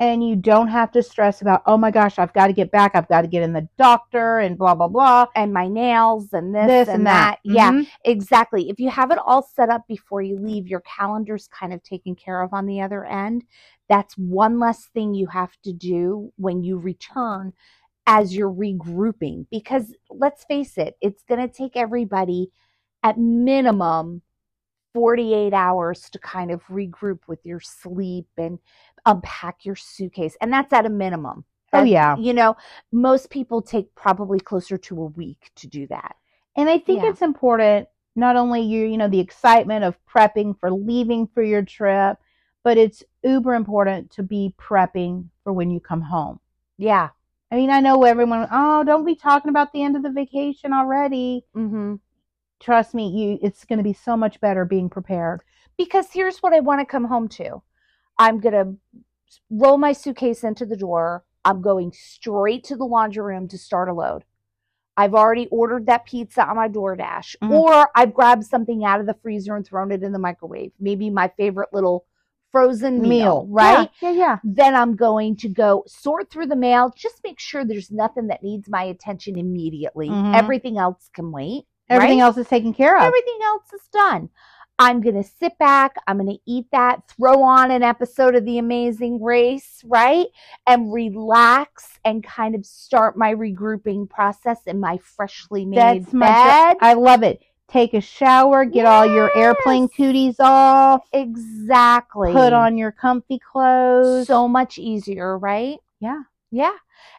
And 0.00 0.26
you 0.26 0.34
don't 0.34 0.68
have 0.68 0.90
to 0.92 1.02
stress 1.02 1.40
about, 1.40 1.62
oh 1.66 1.76
my 1.76 1.90
gosh, 1.90 2.18
I've 2.18 2.32
got 2.32 2.48
to 2.48 2.52
get 2.52 2.70
back, 2.72 2.92
I've 2.94 3.08
got 3.08 3.22
to 3.22 3.28
get 3.28 3.42
in 3.42 3.52
the 3.52 3.68
doctor 3.78 4.40
and 4.40 4.58
blah, 4.58 4.74
blah, 4.74 4.88
blah. 4.88 5.26
And 5.36 5.52
my 5.52 5.68
nails 5.68 6.32
and 6.32 6.54
this, 6.54 6.66
This 6.66 6.88
and, 6.88 7.06
that. 7.06 7.38
Yeah. 7.44 7.70
Mhm. 7.72 7.86
Exactly. 8.04 8.68
If 8.68 8.80
you 8.80 8.90
have 8.90 9.12
it 9.12 9.18
all 9.18 9.42
set 9.42 9.70
up 9.70 9.86
before 9.86 10.20
you 10.20 10.38
leave, 10.38 10.66
your 10.66 10.82
calendar's 10.82 11.48
kind 11.48 11.72
of 11.72 11.82
taken 11.82 12.16
care 12.16 12.42
of 12.42 12.52
on 12.52 12.66
the 12.66 12.80
other 12.80 13.04
end. 13.04 13.44
That's 13.88 14.14
one 14.18 14.58
less 14.58 14.86
thing 14.86 15.14
you 15.14 15.26
have 15.28 15.52
to 15.62 15.72
do 15.72 16.32
when 16.36 16.64
you 16.64 16.78
return 16.78 17.52
as 18.06 18.34
you're 18.34 18.52
regrouping. 18.52 19.46
Because 19.50 19.94
let's 20.10 20.44
face 20.44 20.76
it, 20.76 20.96
it's 21.00 21.22
going 21.22 21.40
to 21.40 21.54
take 21.54 21.76
everybody 21.76 22.50
at 23.04 23.16
minimum 23.18 24.22
48 24.94 25.52
hours 25.52 26.08
to 26.10 26.18
kind 26.20 26.50
of 26.50 26.62
regroup 26.66 27.18
with 27.26 27.44
your 27.44 27.60
sleep 27.60 28.26
and 28.36 28.58
unpack 29.06 29.64
your 29.64 29.76
suitcase. 29.76 30.36
And 30.40 30.52
that's 30.52 30.72
at 30.72 30.86
a 30.86 30.90
minimum. 30.90 31.44
Oh, 31.72 31.82
yeah. 31.82 32.16
You 32.16 32.32
know, 32.34 32.56
most 32.92 33.30
people 33.30 33.60
take 33.60 33.94
probably 33.94 34.38
closer 34.38 34.78
to 34.78 35.02
a 35.02 35.06
week 35.06 35.50
to 35.56 35.66
do 35.66 35.86
that. 35.88 36.16
And 36.56 36.68
I 36.68 36.78
think 36.78 37.02
Yeah. 37.02 37.10
it's 37.10 37.22
important 37.22 37.88
not 38.16 38.36
only 38.36 38.60
you, 38.60 38.86
you 38.86 38.96
know, 38.96 39.08
the 39.08 39.18
excitement 39.18 39.84
of 39.84 39.98
prepping 40.06 40.58
for 40.58 40.70
leaving 40.70 41.26
for 41.26 41.42
your 41.42 41.62
trip, 41.62 42.16
but 42.62 42.78
it's 42.78 43.02
uber 43.24 43.54
important 43.54 44.10
to 44.12 44.22
be 44.22 44.54
prepping 44.56 45.26
for 45.42 45.52
when 45.52 45.70
you 45.70 45.80
come 45.80 46.00
home. 46.00 46.38
Yeah. 46.78 47.08
I 47.50 47.56
mean, 47.56 47.70
I 47.70 47.80
know 47.80 48.04
everyone, 48.04 48.48
oh, 48.50 48.84
don't 48.84 49.04
be 49.04 49.16
talking 49.16 49.48
about 49.48 49.72
the 49.72 49.82
end 49.82 49.96
of 49.96 50.02
the 50.02 50.10
vacation 50.10 50.72
already. 50.72 51.44
Mm-hmm. 51.56 51.96
Trust 52.60 52.94
me, 52.94 53.08
you 53.08 53.38
it's 53.42 53.64
going 53.64 53.78
to 53.78 53.82
be 53.82 53.92
so 53.92 54.16
much 54.16 54.40
better 54.40 54.64
being 54.64 54.88
prepared. 54.88 55.40
Because 55.76 56.12
here's 56.12 56.38
what 56.38 56.54
I 56.54 56.60
want 56.60 56.80
to 56.80 56.86
come 56.86 57.04
home 57.04 57.28
to. 57.30 57.62
I'm 58.18 58.40
going 58.40 58.52
to 58.54 59.00
roll 59.50 59.78
my 59.78 59.92
suitcase 59.92 60.44
into 60.44 60.66
the 60.66 60.76
door. 60.76 61.24
I'm 61.44 61.60
going 61.60 61.92
straight 61.92 62.64
to 62.64 62.76
the 62.76 62.84
laundry 62.84 63.22
room 63.22 63.48
to 63.48 63.58
start 63.58 63.88
a 63.88 63.92
load. 63.92 64.24
I've 64.96 65.14
already 65.14 65.48
ordered 65.50 65.86
that 65.86 66.06
pizza 66.06 66.46
on 66.46 66.56
my 66.56 66.68
DoorDash, 66.68 67.36
Mhm. 67.42 67.50
or 67.50 67.90
I've 67.96 68.14
grabbed 68.14 68.44
something 68.44 68.84
out 68.84 69.00
of 69.00 69.06
the 69.06 69.14
freezer 69.14 69.56
and 69.56 69.66
thrown 69.66 69.90
it 69.90 70.04
in 70.04 70.12
the 70.12 70.20
microwave. 70.20 70.72
Maybe 70.78 71.10
my 71.10 71.28
favorite 71.36 71.70
little 71.72 72.04
frozen 72.52 73.02
meal, 73.02 73.48
right? 73.50 73.90
Yeah, 74.00 74.10
yeah, 74.10 74.16
yeah. 74.16 74.38
Then 74.44 74.76
I'm 74.76 74.94
going 74.94 75.34
to 75.38 75.48
go 75.48 75.82
sort 75.88 76.30
through 76.30 76.46
the 76.46 76.54
mail, 76.54 76.92
just 76.96 77.20
make 77.24 77.40
sure 77.40 77.64
there's 77.64 77.90
nothing 77.90 78.28
that 78.28 78.44
needs 78.44 78.68
my 78.68 78.84
attention 78.84 79.36
immediately. 79.36 80.08
Mhm. 80.08 80.36
Everything 80.36 80.78
else 80.78 81.10
can 81.12 81.32
wait. 81.32 81.66
Everything 81.90 82.18
right? 82.18 82.24
else 82.24 82.36
is 82.36 82.48
taken 82.48 82.72
care 82.72 82.96
of. 82.96 83.02
Everything 83.02 83.38
else 83.42 83.72
is 83.72 83.88
done. 83.92 84.30
I'm 84.78 85.00
going 85.00 85.14
to 85.14 85.28
sit 85.28 85.56
back. 85.58 85.94
I'm 86.06 86.18
going 86.18 86.30
to 86.30 86.42
eat 86.46 86.66
that, 86.72 87.02
throw 87.08 87.42
on 87.42 87.70
an 87.70 87.82
episode 87.82 88.34
of 88.34 88.44
The 88.44 88.58
Amazing 88.58 89.22
Race, 89.22 89.80
right? 89.84 90.26
And 90.66 90.92
relax 90.92 91.98
and 92.04 92.24
kind 92.24 92.54
of 92.54 92.66
start 92.66 93.16
my 93.16 93.34
regrouping 93.34 94.10
process 94.10 94.58
in 94.66 94.80
my 94.80 94.98
freshly 94.98 95.64
made 95.64 96.04
That's 96.04 96.12
my. 96.12 96.74
I 96.80 96.94
love 96.94 97.22
it. 97.22 97.40
Take 97.68 97.94
a 97.94 98.00
shower, 98.00 98.64
get 98.64 98.84
all 98.84 99.06
your 99.06 99.36
airplane 99.36 99.84
Yes. 99.84 99.96
cooties 99.96 100.36
off, 100.38 101.02
exactly. 101.12 102.32
put 102.32 102.52
on 102.52 102.76
your 102.76 102.92
comfy 102.92 103.38
clothes. 103.38 104.26
so 104.26 104.46
much 104.46 104.76
easier, 104.78 105.38
right? 105.38 105.78
Yeah. 106.00 106.22
Yeah. 106.50 106.74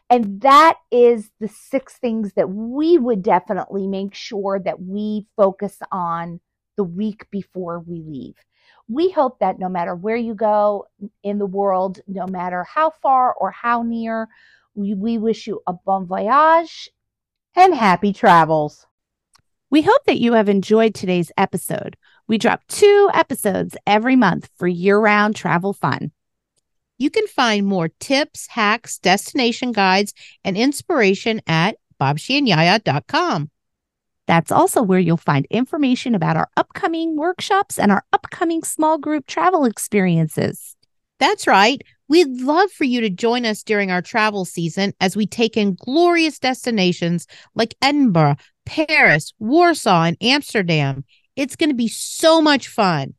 And 0.08 0.40
that 0.42 0.78
is 0.90 1.30
the 1.40 1.48
six 1.48 1.98
things 1.98 2.34
that 2.34 2.48
we 2.48 2.96
would 2.96 3.22
definitely 3.22 3.86
make 3.86 4.14
sure 4.14 4.58
that 4.60 4.80
we 4.80 5.26
focus 5.36 5.78
on 5.90 6.40
the 6.76 6.84
week 6.84 7.30
before 7.30 7.80
we 7.80 8.02
leave. 8.02 8.36
We 8.88 9.10
hope 9.10 9.40
that 9.40 9.58
no 9.58 9.68
matter 9.68 9.94
where 9.94 10.16
you 10.16 10.34
go 10.34 10.86
in 11.22 11.38
the 11.38 11.46
world, 11.46 12.00
no 12.06 12.26
matter 12.26 12.64
how 12.64 12.90
far 12.90 13.34
or 13.34 13.50
how 13.50 13.82
near, 13.82 14.28
we, 14.74 14.94
we 14.94 15.18
wish 15.18 15.46
you 15.46 15.62
a 15.66 15.72
bon 15.72 16.06
voyage. 16.06 16.90
and 17.54 17.74
happy 17.74 18.12
travels. 18.12 18.86
We 19.70 19.82
hope 19.82 20.04
that 20.06 20.20
you 20.20 20.34
have 20.34 20.48
enjoyed 20.48 20.94
today's 20.94 21.32
episode. 21.36 21.96
We 22.28 22.38
drop 22.38 22.62
two 22.68 23.10
episodes 23.12 23.76
every 23.86 24.14
month 24.14 24.48
for 24.56 24.68
year 24.68 24.98
round 24.98 25.34
travel 25.34 25.72
fun. 25.72 26.12
You 26.98 27.10
can 27.10 27.26
find 27.26 27.66
more 27.66 27.88
tips, 28.00 28.46
hacks, 28.48 28.98
destination 28.98 29.72
guides, 29.72 30.14
and 30.44 30.56
inspiration 30.56 31.40
at 31.46 31.76
babciaandyiayia.com. 32.00 33.50
That's 34.26 34.50
also 34.50 34.82
where 34.82 34.98
you'll 34.98 35.16
find 35.16 35.46
information 35.50 36.14
about 36.14 36.36
our 36.36 36.48
upcoming 36.56 37.16
workshops 37.16 37.78
and 37.78 37.92
our 37.92 38.04
upcoming 38.12 38.62
small 38.64 38.98
group 38.98 39.26
travel 39.26 39.64
experiences. 39.64 40.76
That's 41.18 41.46
right. 41.46 41.80
We'd 42.08 42.40
love 42.40 42.70
for 42.70 42.84
you 42.84 43.00
to 43.00 43.10
join 43.10 43.46
us 43.46 43.62
during 43.62 43.90
our 43.90 44.02
travel 44.02 44.44
season 44.44 44.92
as 45.00 45.16
we 45.16 45.26
take 45.26 45.56
in 45.56 45.74
glorious 45.74 46.38
destinations 46.38 47.26
like 47.54 47.74
Edinburgh, 47.82 48.36
Paris, 48.64 49.32
Warsaw, 49.38 50.04
and 50.04 50.16
Amsterdam. 50.20 51.04
It's 51.36 51.56
going 51.56 51.70
to 51.70 51.76
be 51.76 51.88
so 51.88 52.40
much 52.40 52.68
fun. 52.68 53.14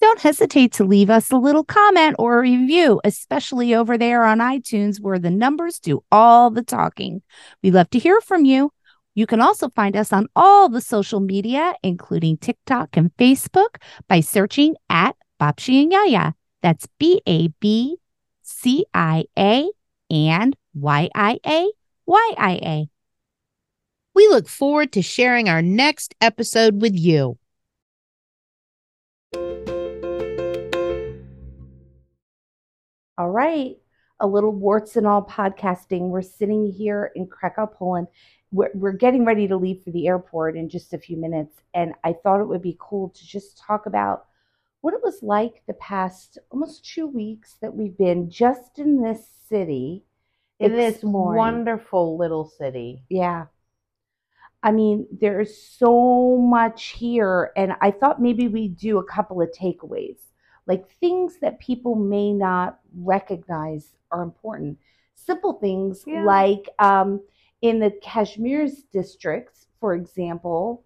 Don't 0.00 0.20
hesitate 0.20 0.72
to 0.74 0.84
leave 0.84 1.10
us 1.10 1.30
a 1.30 1.36
little 1.36 1.64
comment 1.64 2.16
or 2.18 2.38
a 2.38 2.42
review, 2.42 3.00
especially 3.04 3.74
over 3.74 3.98
there 3.98 4.24
on 4.24 4.38
iTunes 4.38 4.98
where 4.98 5.18
the 5.18 5.30
numbers 5.30 5.78
do 5.78 6.02
all 6.10 6.50
the 6.50 6.62
talking. 6.62 7.20
We 7.62 7.70
love 7.70 7.90
to 7.90 7.98
hear 7.98 8.20
from 8.22 8.46
you. 8.46 8.72
You 9.20 9.26
can 9.26 9.42
also 9.42 9.68
find 9.68 9.98
us 9.98 10.14
on 10.14 10.28
all 10.34 10.70
the 10.70 10.80
social 10.80 11.20
media, 11.20 11.74
including 11.82 12.38
TikTok 12.38 12.96
and 12.96 13.14
Facebook, 13.18 13.76
by 14.08 14.20
searching 14.20 14.76
at 14.88 15.14
Babcia 15.38 15.82
and 15.82 15.92
YiaYia. 15.92 16.32
That's 16.62 16.88
B 16.98 17.20
A 17.28 17.48
B 17.60 17.98
C 18.40 18.86
I 18.94 19.26
A 19.38 19.68
and 20.08 20.56
Y 20.72 21.10
I 21.14 21.38
A 21.46 21.70
Y 22.06 22.34
I 22.38 22.52
A. 22.64 22.88
We 24.14 24.26
look 24.28 24.48
forward 24.48 24.90
to 24.92 25.02
sharing 25.02 25.50
our 25.50 25.60
next 25.60 26.14
episode 26.22 26.80
with 26.80 26.96
you. 26.96 27.36
All 33.18 33.28
right. 33.28 33.76
A 34.18 34.26
little 34.26 34.52
warts 34.52 34.96
and 34.96 35.06
all 35.06 35.22
podcasting. 35.22 36.08
We're 36.08 36.22
sitting 36.22 36.72
here 36.72 37.10
in 37.14 37.26
Krakow, 37.26 37.66
Poland. 37.66 38.06
We're, 38.52 38.70
we're 38.74 38.92
getting 38.92 39.24
ready 39.24 39.46
to 39.48 39.56
leave 39.56 39.82
for 39.84 39.90
the 39.90 40.08
airport 40.08 40.56
in 40.56 40.68
just 40.68 40.92
a 40.92 40.98
few 40.98 41.16
minutes. 41.16 41.56
And 41.74 41.94
I 42.04 42.12
thought 42.12 42.40
it 42.40 42.48
would 42.48 42.62
be 42.62 42.76
cool 42.78 43.10
to 43.10 43.26
just 43.26 43.58
talk 43.58 43.86
about 43.86 44.26
what 44.80 44.94
it 44.94 45.00
was 45.02 45.22
like 45.22 45.62
the 45.66 45.74
past 45.74 46.38
almost 46.50 46.84
two 46.84 47.06
weeks 47.06 47.56
that 47.60 47.74
we've 47.74 47.96
been 47.96 48.30
just 48.30 48.78
in 48.78 49.02
this 49.02 49.26
city. 49.48 50.04
In 50.58 50.72
this 50.72 51.02
wonderful 51.02 52.18
little 52.18 52.44
city. 52.44 53.04
Yeah. 53.08 53.46
I 54.62 54.72
mean, 54.72 55.06
there's 55.10 55.56
so 55.56 56.36
much 56.36 56.88
here. 56.88 57.50
And 57.56 57.74
I 57.80 57.90
thought 57.90 58.20
maybe 58.20 58.46
we'd 58.48 58.76
do 58.76 58.98
a 58.98 59.04
couple 59.04 59.40
of 59.40 59.50
takeaways, 59.52 60.18
like 60.66 60.90
things 61.00 61.38
that 61.40 61.60
people 61.60 61.94
may 61.94 62.32
not 62.32 62.78
recognize 62.94 63.94
are 64.10 64.22
important. 64.22 64.78
Simple 65.14 65.54
things 65.54 66.04
Yeah. 66.06 66.24
like 66.24 66.68
um, 66.78 67.22
in 67.62 67.78
the 67.78 67.90
Kazimierz 68.02 68.82
districts, 68.92 69.66
for 69.80 69.94
example, 69.94 70.84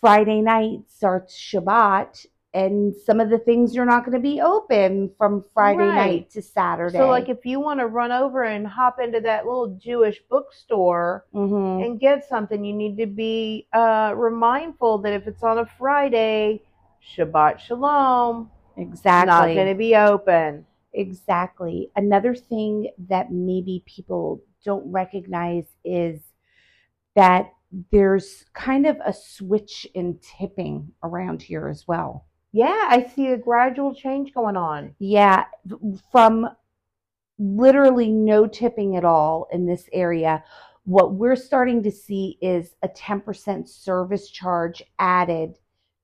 Friday 0.00 0.40
night 0.40 0.80
starts 0.88 1.36
Shabbat. 1.38 2.26
And 2.52 2.94
some 2.94 3.18
of 3.18 3.30
the 3.30 3.38
things 3.38 3.76
are 3.76 3.84
not 3.84 4.04
going 4.04 4.16
to 4.16 4.20
be 4.20 4.40
open 4.40 5.10
from 5.18 5.42
Friday 5.52 5.78
Right. 5.78 5.94
night 5.94 6.30
to 6.30 6.42
Saturday. 6.42 6.98
So, 6.98 7.08
like, 7.08 7.28
if 7.28 7.44
you 7.44 7.58
want 7.58 7.80
to 7.80 7.88
run 7.88 8.12
over 8.12 8.44
and 8.44 8.64
hop 8.64 9.00
into 9.00 9.20
that 9.22 9.44
little 9.44 9.74
Jewish 9.76 10.22
bookstore 10.30 11.24
Mhm. 11.34 11.84
and 11.84 11.98
get 11.98 12.24
something, 12.24 12.64
you 12.64 12.72
need 12.72 12.96
to 12.98 13.06
be 13.06 13.66
uh, 13.72 14.14
remindful 14.16 14.98
that 14.98 15.12
if 15.12 15.26
it's 15.26 15.42
on 15.42 15.58
a 15.58 15.66
Friday, 15.66 16.62
Shabbat 17.02 17.58
Shalom, 17.58 18.50
exactly. 18.76 19.26
not 19.26 19.54
going 19.54 19.68
to 19.68 19.74
be 19.74 19.96
open. 19.96 20.64
Exactly. 20.92 21.90
Another 21.96 22.36
thing 22.36 22.88
that 23.08 23.32
maybe 23.32 23.82
people 23.84 24.40
don't 24.64 24.90
recognize 24.90 25.66
is 25.84 26.20
that 27.14 27.52
there's 27.90 28.44
kind 28.52 28.86
of 28.86 28.96
a 29.04 29.12
switch 29.12 29.86
in 29.94 30.18
tipping 30.38 30.92
around 31.02 31.42
here 31.42 31.68
as 31.68 31.86
well. 31.86 32.26
Yeah, 32.52 32.86
I 32.88 33.10
see 33.14 33.28
a 33.28 33.36
gradual 33.36 33.94
change 33.94 34.32
going 34.32 34.56
on. 34.56 34.94
Yeah, 34.98 35.44
from 36.12 36.48
literally 37.38 38.10
no 38.10 38.46
tipping 38.46 38.96
at 38.96 39.04
all 39.04 39.48
in 39.52 39.66
this 39.66 39.88
area. 39.92 40.44
What 40.84 41.14
we're 41.14 41.36
starting 41.36 41.82
to 41.82 41.90
see 41.90 42.38
is 42.40 42.74
a 42.82 42.88
10% 42.88 43.68
service 43.68 44.30
charge 44.30 44.82
added 44.98 45.58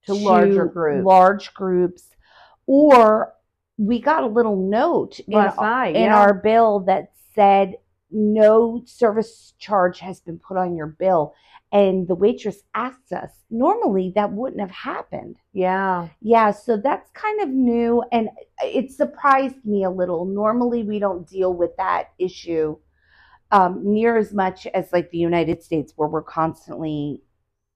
To 0.06 0.14
larger 0.14 0.66
groups. 0.66 1.04
Large 1.04 1.54
groups. 1.54 2.08
Or 2.66 3.34
we 3.76 4.00
got 4.00 4.24
a 4.24 4.28
little 4.28 4.56
note 4.56 5.20
in, 5.20 5.32
night, 5.32 5.94
in 5.94 6.02
yeah. 6.02 6.18
our 6.18 6.34
bill 6.34 6.80
that 6.80 7.12
said 7.34 7.76
no 8.10 8.82
service 8.86 9.54
charge 9.58 9.98
has 10.00 10.20
been 10.20 10.38
put 10.38 10.56
on 10.56 10.76
your 10.76 10.86
bill. 10.88 11.34
And 11.72 12.08
the 12.08 12.16
waitress 12.16 12.62
asked 12.74 13.12
us, 13.12 13.30
normally 13.48 14.12
that 14.16 14.32
wouldn't 14.32 14.60
have 14.60 14.72
happened. 14.72 15.36
Yeah. 15.52 16.08
Yeah, 16.20 16.50
so 16.50 16.76
that's 16.76 17.10
kind 17.12 17.40
of 17.42 17.48
new 17.48 18.02
and 18.10 18.28
it 18.64 18.90
surprised 18.90 19.64
me 19.64 19.84
a 19.84 19.90
little. 19.90 20.24
Normally, 20.24 20.82
we 20.82 20.98
don't 20.98 21.28
deal 21.28 21.54
with 21.54 21.76
that 21.76 22.08
issue 22.18 22.76
um, 23.52 23.80
near 23.84 24.16
as 24.16 24.32
much 24.32 24.66
as 24.68 24.92
like 24.92 25.10
the 25.10 25.18
United 25.18 25.62
States, 25.62 25.92
where 25.96 26.08
we're 26.08 26.22
constantly 26.22 27.22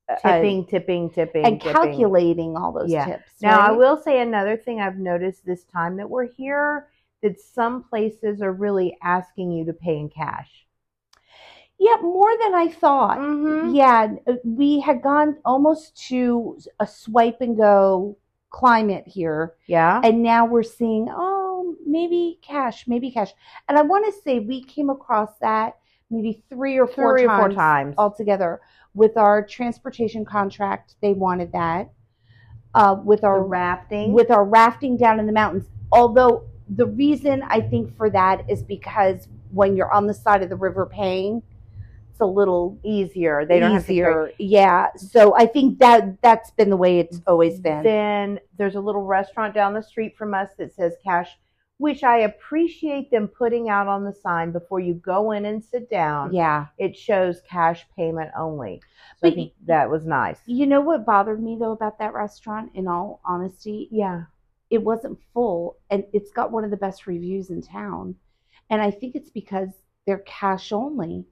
uh, 0.09 0.17
Tipping, 0.17 0.67
tipping, 0.67 1.11
tipping. 1.11 1.45
and 1.47 1.61
tipping. 1.61 1.73
calculating 1.73 2.57
all 2.57 2.73
those 2.73 2.91
Yeah. 2.91 3.07
tips. 3.07 3.31
Now, 3.41 3.61
I 3.61 3.71
will 3.71 3.97
say 3.97 4.21
another 4.21 4.57
thing 4.57 4.81
I've 4.81 4.99
noticed 4.99 5.47
this 5.47 5.65
time 5.65 5.97
that 5.97 6.11
we're 6.11 6.27
here 6.27 6.89
that 7.25 7.41
some 7.41 7.83
places 7.83 8.41
are 8.41 8.53
really 8.53 8.97
asking 9.03 9.51
you 9.51 9.65
to 9.67 9.73
pay 9.73 9.97
in 9.99 10.09
cash. 10.09 10.51
Yeah, 11.79 11.97
more 12.01 12.31
than 12.41 12.55
I 12.55 12.69
thought. 12.69 13.19
Mm-hmm. 13.19 13.75
Yeah, 13.75 14.15
we 14.45 14.79
had 14.79 15.03
gone 15.03 15.39
almost 15.45 15.97
to 16.09 16.57
a 16.79 16.87
swipe 16.87 17.41
and 17.41 17.57
go 17.57 18.17
climate 18.51 19.03
here. 19.09 19.55
Yeah. 19.67 20.01
and 20.05 20.23
now 20.23 20.47
we're 20.47 20.63
seeing 20.63 21.09
oh 21.11 21.75
maybe 21.85 22.39
cash 22.41 22.87
maybe 22.87 23.11
cash 23.11 23.33
and 23.69 23.77
i 23.77 23.83
want 23.83 24.05
to 24.07 24.21
say 24.23 24.39
we 24.39 24.63
came 24.63 24.91
across 24.91 25.31
that 25.41 25.75
maybe 26.09 26.45
three 26.49 26.79
or 26.79 26.87
four 26.87 27.15
Three 27.19 27.25
or 27.25 27.29
times 27.29 27.41
four 27.41 27.49
times. 27.53 27.95
altogether 27.99 28.61
with 28.95 29.17
our 29.17 29.45
transportation 29.45 30.25
contract 30.25 30.95
they 31.03 31.15
wanted 31.15 31.51
that 31.53 31.91
uh, 32.75 32.97
with 33.05 33.23
the 33.23 33.27
our 33.27 33.43
rafting. 33.45 34.13
with 34.13 34.31
our 34.31 34.45
rafting 34.45 34.97
down 34.97 35.19
in 35.19 35.27
the 35.27 35.33
mountains 35.33 35.67
although 35.91 36.45
the 36.69 36.87
reason 36.87 37.43
i 37.49 37.61
think 37.61 37.95
for 37.97 38.09
that 38.11 38.49
is 38.49 38.63
because 38.63 39.29
when 39.53 39.77
you're 39.77 39.93
on 39.93 40.07
the 40.07 40.15
side 40.15 40.43
of 40.43 40.49
the 40.49 40.57
river 40.57 40.85
paying, 40.87 41.41
it's 42.11 42.21
a 42.21 42.27
little 42.27 42.77
Easier. 42.83 43.45
They 43.47 43.61
don't 43.61 43.73
have 43.73 43.87
to 43.87 43.93
easier. 43.93 44.33
yeah. 44.39 44.89
So 44.97 45.37
I 45.37 45.47
think 45.47 45.79
that 45.79 46.21
that's 46.23 46.51
been 46.53 46.71
the 46.71 46.77
way 46.77 46.99
it's 46.99 47.21
always 47.27 47.61
been. 47.61 47.83
Then 47.85 48.41
there's 48.59 48.75
a 48.77 48.81
little 48.81 49.03
restaurant 49.05 49.55
down 49.55 49.75
the 49.75 49.83
street 49.83 50.17
from 50.17 50.35
us 50.35 50.51
that 50.59 50.73
says 50.75 50.95
cash, 51.05 51.29
which 51.79 52.03
I 52.03 52.19
appreciate 52.21 53.11
them 53.13 53.29
putting 53.29 53.69
out 53.69 53.87
on 53.87 54.05
the 54.05 54.13
sign 54.13 54.51
before 54.53 54.81
you 54.81 54.95
go 54.95 55.31
in 55.33 55.45
and 55.45 55.63
sit 55.63 55.89
down. 55.91 56.33
yeah. 56.33 56.67
It 56.79 56.97
shows 56.97 57.41
cash 57.49 57.85
payment 57.97 58.31
only. 58.37 58.81
So 59.21 59.31
But- 59.31 59.39
that 59.67 59.89
was 59.91 60.05
nice. 60.05 60.41
You 60.47 60.67
know 60.67 60.81
what 60.81 61.07
bothered 61.07 61.41
me 61.43 61.57
though 61.61 61.73
about 61.73 61.99
that 62.01 62.13
restaurant? 62.15 62.73
In 62.75 62.89
all 62.89 63.21
honesty, 63.25 63.89
Yeah. 63.93 64.25
It 64.75 64.83
wasn't 64.83 65.19
full, 65.33 65.79
and 65.91 66.05
it's 66.13 66.31
got 66.33 66.53
one 66.53 66.65
of 66.65 66.71
the 66.71 66.77
best 66.77 67.07
reviews 67.07 67.51
in 67.51 67.63
town. 67.63 68.15
And 68.71 68.83
I 68.83 68.91
think 68.91 69.15
it's 69.15 69.31
because 69.31 69.71
they're 70.07 70.25
cash 70.27 70.73
only. 70.73 71.25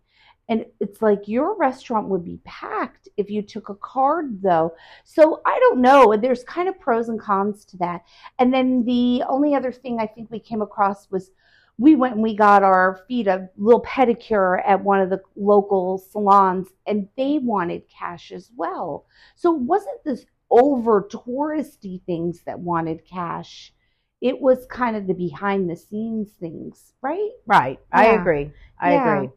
And 0.49 0.67
it's 0.81 1.01
like 1.01 1.29
your 1.29 1.57
restaurant 1.57 2.09
would 2.09 2.25
be 2.25 2.41
packed 2.45 3.09
if 3.17 3.31
you 3.31 3.43
took 3.43 3.69
a 3.69 3.75
card, 3.77 4.43
though. 4.43 4.75
So 5.05 5.41
I 5.47 5.59
don't 5.61 5.81
know. 5.81 6.17
There's 6.17 6.45
kind 6.45 6.69
of 6.69 6.79
pros 6.81 7.09
and 7.09 7.21
cons 7.21 7.65
to 7.67 7.77
that. 7.79 8.03
And 8.39 8.53
then 8.53 8.85
the 8.85 9.23
only 9.29 9.55
other 9.55 9.73
thing 9.73 9.99
I 9.99 10.07
think 10.07 10.31
we 10.31 10.41
came 10.41 10.61
across 10.61 11.11
was 11.11 11.31
we 11.79 11.95
went 11.97 12.15
and 12.15 12.23
we 12.23 12.37
got 12.37 12.63
our 12.63 13.05
feet 13.09 13.29
a 13.29 13.49
little 13.57 13.83
pedicure 13.83 14.61
at 14.67 14.83
one 14.83 15.01
of 15.01 15.11
the 15.11 15.23
local 15.37 15.99
salons, 15.99 16.69
and 16.87 17.09
they 17.17 17.39
wanted 17.39 17.83
cash 17.89 18.31
as 18.31 18.51
well. 18.57 19.07
So 19.37 19.55
it 19.55 19.61
wasn't 19.63 20.05
this 20.05 20.27
over 20.53 21.09
touristy 21.11 22.03
things 22.05 22.43
that 22.45 22.61
wanted 22.61 23.07
cash. 23.07 23.73
It 24.21 24.41
was 24.41 24.67
kind 24.67 24.95
of 24.97 25.07
the 25.07 25.15
behind 25.15 25.69
the 25.69 25.77
scenes 25.77 26.29
things, 26.39 26.93
right? 27.03 27.31
Right. 27.47 27.81
I 27.91 28.07
agree. 28.09 28.53
I 28.79 28.93
Yeah. 28.93 29.17
agree. 29.17 29.31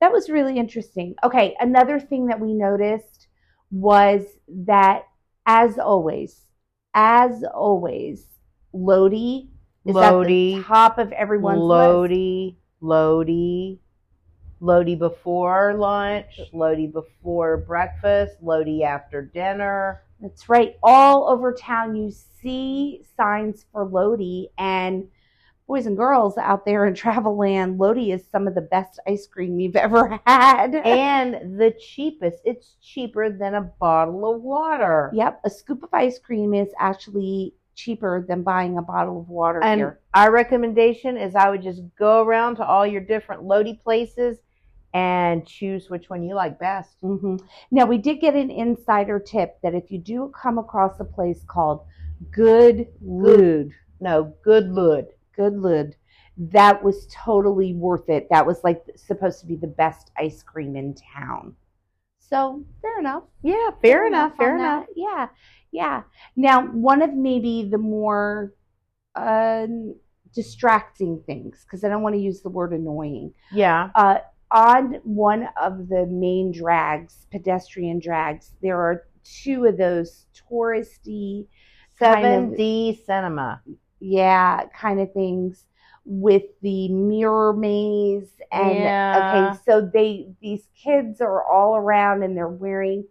That 0.00 0.10
was 0.10 0.28
really 0.30 0.58
interesting. 0.58 1.14
Okay, 1.22 1.54
another 1.60 2.00
thing 2.00 2.26
that 2.26 2.40
we 2.40 2.54
noticed 2.54 3.28
was 3.70 4.24
that, 4.48 5.04
as 5.46 5.78
always, 5.78 6.46
as 6.94 7.44
always, 7.44 8.26
Lodi 8.72 9.48
is 9.84 9.94
at 9.96 10.00
Lodi, 10.12 10.56
the 10.56 10.62
top 10.62 10.98
of 10.98 11.12
everyone's 11.12 11.60
list. 11.60 11.68
Lodi, 11.68 12.56
Lodi, 12.80 13.78
Lodi 14.60 14.94
before 14.94 15.74
lunch, 15.74 16.40
Lodi 16.52 16.86
before 16.86 17.58
breakfast, 17.58 18.36
Lodi 18.42 18.82
after 18.82 19.22
dinner. 19.22 20.02
That's 20.24 20.48
right. 20.48 20.76
All 20.82 21.28
over 21.28 21.52
town, 21.52 21.94
you 21.94 22.10
see 22.10 23.02
signs 23.14 23.66
for 23.70 23.84
Lodi. 23.84 24.46
And 24.56 25.06
boys 25.66 25.84
and 25.84 25.96
girls 25.98 26.38
out 26.38 26.64
there 26.64 26.86
in 26.86 26.94
Travel 27.04 27.36
Land, 27.36 27.78
Lodi 27.78 28.10
is 28.10 28.24
some 28.32 28.48
of 28.48 28.54
the 28.54 28.62
best 28.62 28.98
ice 29.06 29.26
cream 29.26 29.60
you've 29.60 29.76
ever 29.76 30.18
had. 30.26 30.74
And 30.76 31.60
the 31.60 31.74
cheapest. 31.78 32.38
It's 32.46 32.76
cheaper 32.80 33.28
than 33.30 33.54
a 33.54 33.60
bottle 33.60 34.34
of 34.34 34.40
water. 34.40 35.10
yep, 35.12 35.40
a 35.44 35.50
scoop 35.50 35.82
of 35.82 35.90
ice 35.92 36.18
cream 36.18 36.54
is 36.54 36.68
actually 36.78 37.54
cheaper 37.74 38.24
than 38.26 38.42
buying 38.42 38.78
a 38.78 38.82
bottle 38.82 39.20
of 39.20 39.28
water 39.28 39.62
And 39.62 39.80
here. 39.80 40.00
our 40.14 40.30
recommendation 40.30 41.16
is 41.18 41.34
I 41.34 41.50
would 41.50 41.62
just 41.62 41.82
go 41.98 42.22
around 42.22 42.56
to 42.56 42.64
all 42.64 42.86
your 42.86 43.00
different 43.02 43.42
Lodi 43.42 43.74
places 43.74 44.38
and 44.94 45.44
choose 45.44 45.90
which 45.90 46.08
one 46.08 46.22
you 46.22 46.34
like 46.36 46.58
best. 46.58 46.96
hmm 47.00 47.36
Now, 47.70 47.84
we 47.84 47.98
did 47.98 48.20
get 48.20 48.34
an 48.34 48.50
insider 48.50 49.18
tip 49.18 49.58
that 49.62 49.74
if 49.74 49.90
you 49.90 49.98
do 49.98 50.32
come 50.40 50.56
across 50.56 51.00
a 51.00 51.04
place 51.04 51.44
called 51.46 51.84
Good 52.30 52.86
Lood, 53.02 53.72
No, 54.00 54.32
Good 54.42 54.70
Lood. 54.70 55.08
Good 55.36 55.58
Lood, 55.58 55.96
that 56.38 56.82
was 56.82 57.08
totally 57.12 57.74
worth 57.74 58.08
it. 58.08 58.28
That 58.30 58.46
was 58.46 58.62
like 58.62 58.84
supposed 58.94 59.40
to 59.40 59.46
be 59.46 59.56
the 59.56 59.66
best 59.66 60.12
ice 60.16 60.42
cream 60.44 60.76
in 60.76 60.94
town. 60.94 61.56
So, 62.20 62.64
fair 62.80 63.00
enough. 63.00 63.24
Yeah, 63.42 63.70
fair 63.82 64.06
enough. 64.06 64.36
Fair 64.36 64.52
on 64.52 64.58
that. 64.58 64.76
enough. 64.76 64.86
Yeah, 64.94 65.28
yeah. 65.72 66.02
Now, 66.36 66.66
one 66.66 67.02
of 67.02 67.12
maybe 67.12 67.68
the 67.68 67.78
more 67.78 68.54
um 69.16 69.94
distracting 70.34 71.22
things, 71.26 71.64
because 71.64 71.84
I 71.84 71.88
don't 71.88 72.02
want 72.02 72.14
to 72.14 72.20
use 72.20 72.42
the 72.42 72.48
word 72.48 72.72
annoying, 72.72 73.32
Yeah. 73.52 73.90
uh, 73.94 74.18
on 74.54 75.00
one 75.02 75.48
of 75.60 75.88
the 75.88 76.06
main 76.06 76.52
drags, 76.52 77.26
pedestrian 77.30 77.98
drags, 77.98 78.52
there 78.62 78.80
are 78.80 79.02
two 79.24 79.64
of 79.66 79.76
those 79.76 80.26
touristy, 80.50 81.46
kind 81.98 82.24
of- 82.24 82.50
7D 82.56 83.04
cinema. 83.04 83.60
yeah, 84.00 84.64
kind 84.74 85.00
of 85.00 85.12
things 85.12 85.66
with 86.06 86.42
the 86.60 86.88
mirror 86.92 87.52
maze 87.54 88.30
and 88.52 88.78
Yeah. 88.78 89.50
okay, 89.52 89.58
so 89.64 89.80
they 89.80 90.28
these 90.40 90.68
kids 90.76 91.20
are 91.22 91.42
all 91.42 91.76
around 91.76 92.22
and 92.22 92.36
they're 92.36 92.46
wearing 92.48 93.04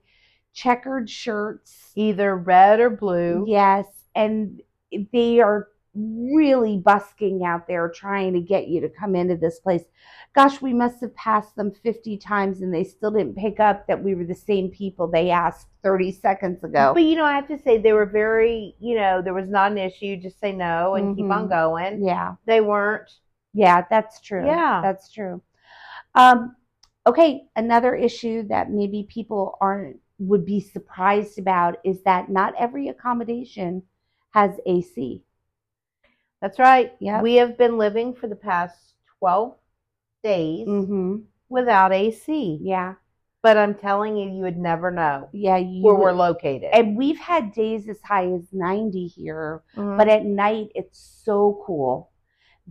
checkered 0.53 1.09
shirts. 1.09 1.91
Either 1.95 2.35
red 2.37 2.79
or 2.79 2.91
blue. 2.91 3.45
Yes, 3.47 3.87
and 4.13 4.61
they 5.11 5.39
are 5.39 5.69
really 5.95 6.77
busking 6.77 7.43
out 7.45 7.67
there 7.67 7.87
trying 7.89 8.33
to 8.33 8.39
get 8.39 8.67
you 8.67 8.81
to 8.81 8.89
come 8.89 9.15
into 9.15 9.35
this 9.35 9.59
place. 9.59 9.83
Gosh, 10.33 10.61
we 10.61 10.73
must 10.73 11.01
have 11.01 11.15
passed 11.15 11.55
them 11.55 11.71
50 11.71 12.17
times 12.17 12.61
and 12.61 12.73
they 12.73 12.83
still 12.83 13.11
didn't 13.11 13.35
pick 13.37 13.59
up 13.59 13.85
that 13.87 14.03
we 14.03 14.15
were 14.15 14.23
the 14.25 14.33
same 14.33 14.69
people 14.69 15.07
they 15.07 15.29
asked 15.29 15.67
30 15.83 16.11
seconds 16.11 16.63
ago. 16.63 16.91
But 16.95 17.03
you 17.03 17.15
know, 17.15 17.25
I 17.25 17.33
have 17.35 17.47
to 17.49 17.59
say 17.59 17.77
they 17.77 17.93
were 17.93 18.07
very, 18.07 18.75
you 18.79 18.95
know, 18.95 19.21
there 19.21 19.35
was 19.35 19.49
not 19.49 19.71
an 19.71 19.77
issue. 19.77 20.17
Just 20.17 20.39
say 20.39 20.51
no 20.51 20.95
and 20.95 21.15
keep 21.15 21.29
on 21.29 21.45
Mhm. 21.45 21.49
going. 21.49 22.03
yeah. 22.05 22.35
They 22.45 22.61
weren't. 22.61 23.09
Yeah, 23.53 23.85
that's 23.89 24.19
true. 24.19 24.47
Yeah. 24.47 24.81
That's 24.81 25.11
true. 25.11 25.41
Um, 26.15 26.55
okay, 27.05 27.43
another 27.55 27.93
issue 27.95 28.47
that 28.47 28.71
maybe 28.71 29.03
people 29.09 29.57
aren't 29.61 29.97
would 30.19 30.45
be 30.45 30.59
surprised 30.59 31.37
about 31.37 31.77
is 31.83 32.01
that 32.03 32.29
not 32.29 32.53
every 32.57 32.87
accommodation 32.87 33.83
has 34.31 34.51
AC. 34.65 35.21
That's 36.43 36.59
right. 36.59 36.91
Yep. 36.99 37.23
We 37.23 37.35
have 37.35 37.57
been 37.57 37.77
living 37.77 38.13
for 38.13 38.27
the 38.27 38.35
past 38.35 38.95
12 39.19 39.55
days 40.23 40.67
Mm-hmm. 40.67 41.19
without 41.47 41.93
AC. 41.93 42.59
Yeah. 42.61 42.95
But 43.41 43.55
I'm 43.57 43.75
telling 43.75 44.17
you, 44.17 44.29
you 44.29 44.41
would 44.41 44.57
never 44.57 44.91
know 44.91 45.29
Yeah. 45.31 45.55
You 45.55 45.81
where 45.83 45.93
would- 45.95 46.01
we're 46.03 46.11
located. 46.11 46.69
and 46.73 46.97
we've 46.97 47.17
had 47.17 47.53
days 47.53 47.87
as 47.87 48.01
high 48.01 48.27
as 48.29 48.51
90 48.51 49.07
here, 49.07 49.63
Mhm. 49.77 49.97
but 49.97 50.09
at 50.09 50.25
night 50.25 50.67
it's 50.75 50.99
so 50.99 51.63
cool 51.65 52.11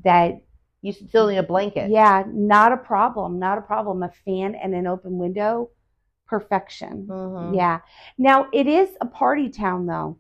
that 0.04 0.42
you 0.82 0.92
still 0.92 1.28
need 1.28 1.38
a 1.38 1.42
blanket. 1.42 1.90
yeah, 1.90 2.24
not 2.26 2.72
a 2.72 2.76
problem, 2.76 3.38
not 3.38 3.56
a 3.56 3.62
problem. 3.62 4.02
A 4.02 4.11
fan 4.26 4.54
and 4.54 4.74
an 4.74 4.87
open 4.87 5.16
window, 5.16 5.70
perfection. 6.26 7.06
Mhm. 7.06 7.54
Yeah. 7.56 7.80
Now 8.18 8.48
it 8.52 8.66
is 8.66 8.90
a 9.00 9.06
party 9.06 9.48
town 9.48 9.87
though. 9.87 10.18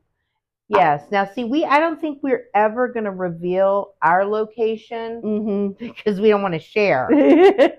Yes. 0.72 1.04
Now, 1.10 1.24
see, 1.26 1.44
we 1.44 1.64
I 1.64 1.78
don't 1.80 2.00
think 2.00 2.20
we're 2.22 2.46
ever 2.54 2.88
going 2.88 3.04
to 3.04 3.10
reveal 3.10 3.94
our 4.02 4.24
location 4.24 5.20
Mm-hmm. 5.22 5.86
because 5.94 6.20
we 6.20 6.28
don't 6.28 6.42
want 6.42 6.54
to 6.54 6.60
share. 6.60 7.08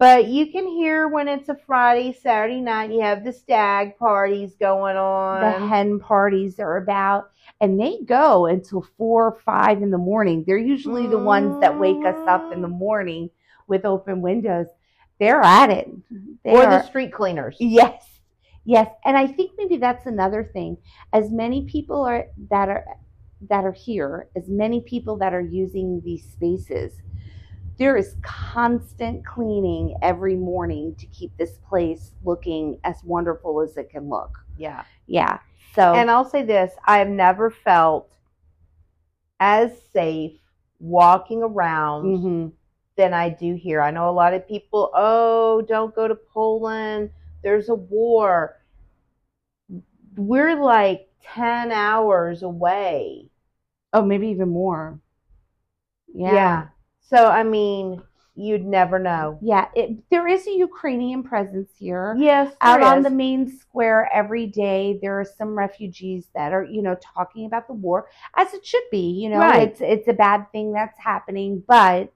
But 0.00 0.26
you 0.26 0.50
can 0.50 0.66
hear 0.66 1.06
when 1.08 1.28
it's 1.28 1.48
a 1.48 1.54
Friday, 1.54 2.12
Saturday 2.12 2.60
night, 2.60 2.90
you 2.90 3.00
have 3.00 3.24
the 3.24 3.32
stag 3.32 3.96
parties 3.96 4.54
going 4.58 4.96
on. 4.96 5.40
the 5.40 5.66
hen 5.68 6.00
parties 6.00 6.58
are 6.58 6.76
about 6.78 7.30
and 7.60 7.80
they 7.80 7.98
go 8.04 8.46
until 8.46 8.82
four 8.98 9.26
or 9.28 9.38
five 9.44 9.82
in 9.82 9.90
the 9.90 9.96
morning 9.98 10.42
they're 10.46 10.58
usually 10.58 11.06
the 11.06 11.16
ones 11.18 11.58
that 11.60 11.78
wake 11.78 12.04
us 12.04 12.18
up 12.26 12.52
in 12.52 12.60
the 12.60 12.68
morning 12.68 13.30
with 13.68 13.84
open 13.84 14.20
windows 14.20 14.66
they're 15.20 15.42
at 15.42 15.70
it 15.70 15.88
they 16.42 16.50
or 16.50 16.64
are, 16.64 16.70
the 16.70 16.82
street 16.82 17.12
cleaners. 17.12 17.56
yes 17.60 18.13
yes 18.64 18.88
and 19.04 19.16
i 19.16 19.26
think 19.26 19.52
maybe 19.58 19.76
that's 19.76 20.06
another 20.06 20.44
thing 20.52 20.76
as 21.12 21.30
many 21.30 21.64
people 21.64 22.02
are 22.02 22.26
that 22.50 22.68
are 22.68 22.84
that 23.48 23.64
are 23.64 23.72
here 23.72 24.28
as 24.36 24.48
many 24.48 24.80
people 24.80 25.16
that 25.16 25.34
are 25.34 25.40
using 25.40 26.00
these 26.04 26.24
spaces 26.30 27.00
there 27.76 27.96
is 27.96 28.16
constant 28.22 29.24
cleaning 29.26 29.96
every 30.00 30.36
morning 30.36 30.94
to 30.94 31.06
keep 31.06 31.36
this 31.36 31.58
place 31.68 32.12
looking 32.24 32.78
as 32.84 33.02
wonderful 33.04 33.60
as 33.60 33.76
it 33.76 33.90
can 33.90 34.08
look 34.08 34.38
Yeah. 34.56 34.84
yeah 35.06 35.38
so 35.74 35.94
And 35.94 36.10
I'll 36.10 36.24
say 36.24 36.42
this 36.42 36.72
I 36.86 36.98
have 36.98 37.08
never 37.08 37.50
felt 37.50 38.16
as 39.40 39.72
safe 39.92 40.40
walking 40.78 41.42
around 41.42 42.18
Mhm. 42.18 42.52
than 42.96 43.12
I 43.12 43.28
do 43.28 43.54
here. 43.54 43.82
I 43.82 43.90
know 43.90 44.08
a 44.08 44.12
lot 44.12 44.34
of 44.34 44.46
people, 44.46 44.90
oh, 44.94 45.62
don't 45.62 45.94
go 45.94 46.06
to 46.06 46.14
Poland. 46.14 47.10
There's 47.42 47.68
a 47.68 47.74
war. 47.74 48.56
We're 50.16 50.62
like 50.62 51.08
10 51.34 51.72
hours 51.72 52.42
away. 52.42 53.30
Oh, 53.92 54.02
maybe 54.02 54.28
even 54.28 54.48
more. 54.50 55.00
Yeah. 56.12 56.32
Yeah. 56.32 56.66
So, 57.00 57.28
I 57.28 57.42
mean, 57.42 58.02
you'd 58.34 58.64
never 58.64 58.98
know. 58.98 59.38
it, 59.74 60.02
there 60.10 60.26
is 60.26 60.46
a 60.46 60.50
Ukrainian 60.52 61.22
presence 61.22 61.70
here. 61.78 62.16
Yes. 62.18 62.54
Out 62.60 62.82
on 62.82 63.02
the 63.02 63.10
main 63.10 63.48
square 63.58 64.10
every 64.12 64.46
day, 64.46 64.98
there 65.00 65.20
are 65.20 65.24
some 65.24 65.56
refugees 65.56 66.26
that 66.34 66.52
are, 66.52 66.64
you 66.64 66.82
know, 66.82 66.96
talking 66.96 67.46
about 67.46 67.66
the 67.68 67.74
war, 67.74 68.08
as 68.36 68.52
it 68.54 68.66
should 68.66 68.82
be. 68.90 69.10
You 69.10 69.30
know, 69.30 69.38
Right. 69.38 69.68
it's 69.68 69.80
it's 69.80 70.08
a 70.08 70.12
bad 70.12 70.50
thing 70.52 70.72
that's 70.72 70.98
happening, 70.98 71.62
but 71.66 72.12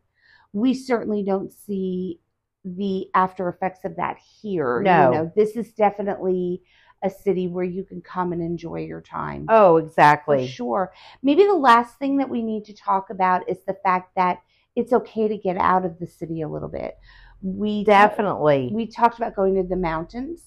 we 0.53 0.75
certainly 0.75 1.23
don't 1.23 1.53
see 1.53 2.21
the 2.65 3.09
after 3.15 3.49
effects 3.49 3.85
of 3.85 3.97
that 3.97 4.19
here. 4.19 4.83
No. 4.83 5.13
You 5.13 5.19
know, 5.19 5.33
this 5.37 5.57
is 5.57 5.73
definitely 5.75 6.63
a 7.03 7.11
city 7.11 7.47
where 7.49 7.65
you 7.65 7.85
can 7.85 8.01
come 8.01 8.33
and 8.33 8.43
enjoy 8.43 8.81
your 8.81 9.01
time. 9.01 9.47
Oh, 9.49 9.77
For 9.77 9.87
exactly. 9.87 10.47
sure. 10.47 10.93
Maybe 11.23 11.45
the 11.45 11.55
last 11.55 11.99
thing 11.99 12.17
that 12.19 12.29
we 12.29 12.43
need 12.43 12.65
to 12.67 12.75
talk 12.75 13.11
about 13.11 13.49
is 13.49 13.59
the 13.67 13.77
fact 13.85 14.15
that 14.17 14.41
it's 14.77 14.93
okay 14.93 15.29
to 15.29 15.37
get 15.37 15.57
out 15.57 15.85
of 15.85 15.99
the 15.99 16.07
city 16.07 16.43
a 16.43 16.49
little 16.49 16.69
bit. 16.69 16.97
We 17.43 17.85
Definitely. 17.85 18.71
we 18.73 18.87
talked 18.87 19.19
about 19.19 19.37
going 19.37 19.55
to 19.57 19.63
the 19.63 19.77
mountains, 19.77 20.43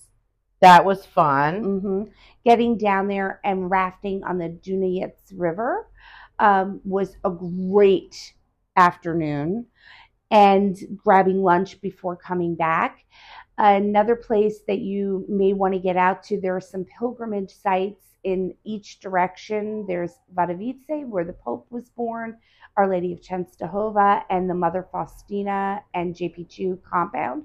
That 0.59 0.85
was 0.85 1.05
fun. 1.05 1.63
hmm 1.63 2.03
getting 2.43 2.77
down 2.77 3.07
there 3.07 3.39
and 3.43 3.69
rafting 3.69 4.23
on 4.23 4.37
the 4.39 4.49
Dunajec 4.49 5.13
River 5.35 5.87
um, 6.39 6.81
was 6.83 7.15
a 7.23 7.29
great 7.29 8.33
afternoon, 8.75 9.67
and 10.31 10.77
grabbing 11.03 11.41
lunch 11.43 11.79
before 11.81 12.15
coming 12.15 12.55
back. 12.55 13.05
Another 13.57 14.15
place 14.15 14.61
that 14.67 14.79
you 14.79 15.25
may 15.27 15.53
want 15.53 15.73
to 15.73 15.79
get 15.79 15.97
out 15.97 16.23
to, 16.23 16.39
there 16.39 16.55
are 16.55 16.61
some 16.61 16.85
pilgrimage 16.85 17.53
sites 17.53 18.05
in 18.23 18.53
each 18.63 18.99
direction. 18.99 19.85
There's 19.87 20.19
Wadowice, 20.35 21.07
where 21.07 21.25
the 21.25 21.33
Pope 21.33 21.67
was 21.69 21.89
born, 21.89 22.37
Our 22.77 22.87
Lady 22.87 23.13
of 23.13 23.21
Czestochowa, 23.21 24.23
and 24.29 24.49
the 24.49 24.53
Mother 24.55 24.87
Faustina 24.91 25.83
and 25.93 26.15
JP2 26.15 26.79
compound. 26.83 27.43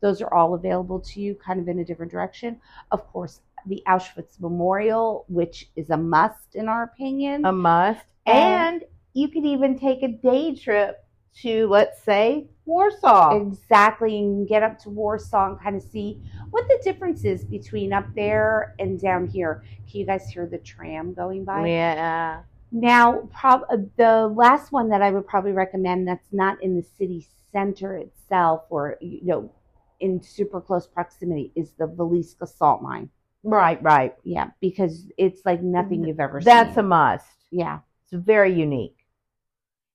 Those 0.00 0.22
are 0.22 0.32
all 0.32 0.54
available 0.54 1.00
to 1.00 1.20
you 1.20 1.34
kind 1.34 1.58
of 1.60 1.68
in 1.68 1.80
a 1.80 1.84
different 1.84 2.12
direction. 2.12 2.60
Of 2.92 3.06
course, 3.08 3.40
the 3.66 3.82
Auschwitz 3.88 4.40
Memorial, 4.40 5.24
which 5.28 5.70
is 5.76 5.90
a 5.90 5.96
must 5.96 6.54
in 6.54 6.68
our 6.68 6.84
opinion. 6.84 7.44
A 7.44 7.52
must. 7.52 8.04
And- 8.24 8.36
And 8.68 8.84
you 9.14 9.28
could 9.28 9.44
even 9.44 9.78
take 9.78 10.02
a 10.02 10.08
day 10.08 10.54
trip 10.54 11.04
to, 11.42 11.66
let's 11.68 12.02
say, 12.02 12.48
Warsaw. 12.68 13.40
Exactly. 13.40 14.14
You 14.16 14.24
can 14.26 14.46
get 14.46 14.62
up 14.62 14.78
to 14.80 14.90
Warsaw 14.90 15.50
and 15.50 15.60
kind 15.60 15.74
of 15.74 15.82
see 15.82 16.22
what 16.50 16.68
the 16.68 16.78
difference 16.84 17.24
is 17.24 17.44
between 17.44 17.92
up 17.92 18.06
there 18.14 18.74
and 18.78 19.00
down 19.00 19.26
here. 19.26 19.64
Can 19.90 20.00
you 20.00 20.06
guys 20.06 20.28
hear 20.28 20.46
the 20.46 20.58
tram 20.58 21.14
going 21.14 21.44
by? 21.44 21.66
Yeah. 21.66 22.42
Now, 22.70 23.28
prob- 23.32 23.64
uh, 23.72 23.78
the 23.96 24.28
last 24.36 24.70
one 24.70 24.90
that 24.90 25.00
I 25.00 25.10
would 25.10 25.26
probably 25.26 25.52
recommend 25.52 26.06
that's 26.06 26.28
not 26.32 26.62
in 26.62 26.76
the 26.76 26.82
city 26.82 27.26
center 27.50 27.96
itself 27.96 28.64
or, 28.68 28.98
you 29.00 29.20
know, 29.24 29.52
in 30.00 30.22
super 30.22 30.60
close 30.60 30.86
proximity 30.86 31.50
is 31.56 31.72
the 31.78 31.88
Wieliczka 31.88 32.46
salt 32.46 32.82
mine. 32.82 33.08
Right, 33.42 33.82
right. 33.82 34.14
Yeah, 34.24 34.50
because 34.60 35.10
it's 35.16 35.40
like 35.46 35.62
nothing 35.62 36.04
you've 36.04 36.20
ever 36.20 36.40
seen. 36.40 36.44
That's 36.44 36.76
a 36.76 36.82
must. 36.82 37.24
yeah. 37.50 37.80
It's 38.10 38.22
very 38.24 38.52
unique. 38.54 38.96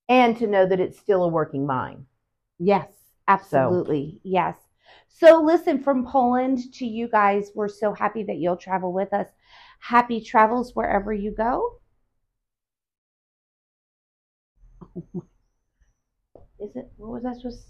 And 0.09 0.35
to 0.37 0.47
know 0.47 0.67
that 0.67 0.79
it's 0.79 0.99
still 0.99 1.23
a 1.23 1.27
working 1.27 1.65
mine. 1.65 2.05
Yes, 2.59 2.91
absolutely. 3.27 4.19
Yes. 4.23 4.57
So, 5.07 5.39
listen, 5.41 5.79
from 5.83 6.05
Poland 6.05 6.73
to 6.73 6.85
you 6.85 7.07
guys, 7.07 7.51
we're 7.53 7.67
so 7.67 7.93
happy 7.93 8.23
that 8.23 8.37
you'll 8.37 8.57
travel 8.57 8.91
with 8.91 9.13
us. 9.13 9.27
Happy 9.79 10.19
travels 10.21 10.75
wherever 10.75 11.13
you 11.13 11.31
go. 11.31 11.79
Oh 16.35 16.43
Is 16.59 16.75
it? 16.75 16.91
What 16.97 17.11
was 17.11 17.25
I 17.25 17.33
supposed 17.33 17.57
to 17.57 17.61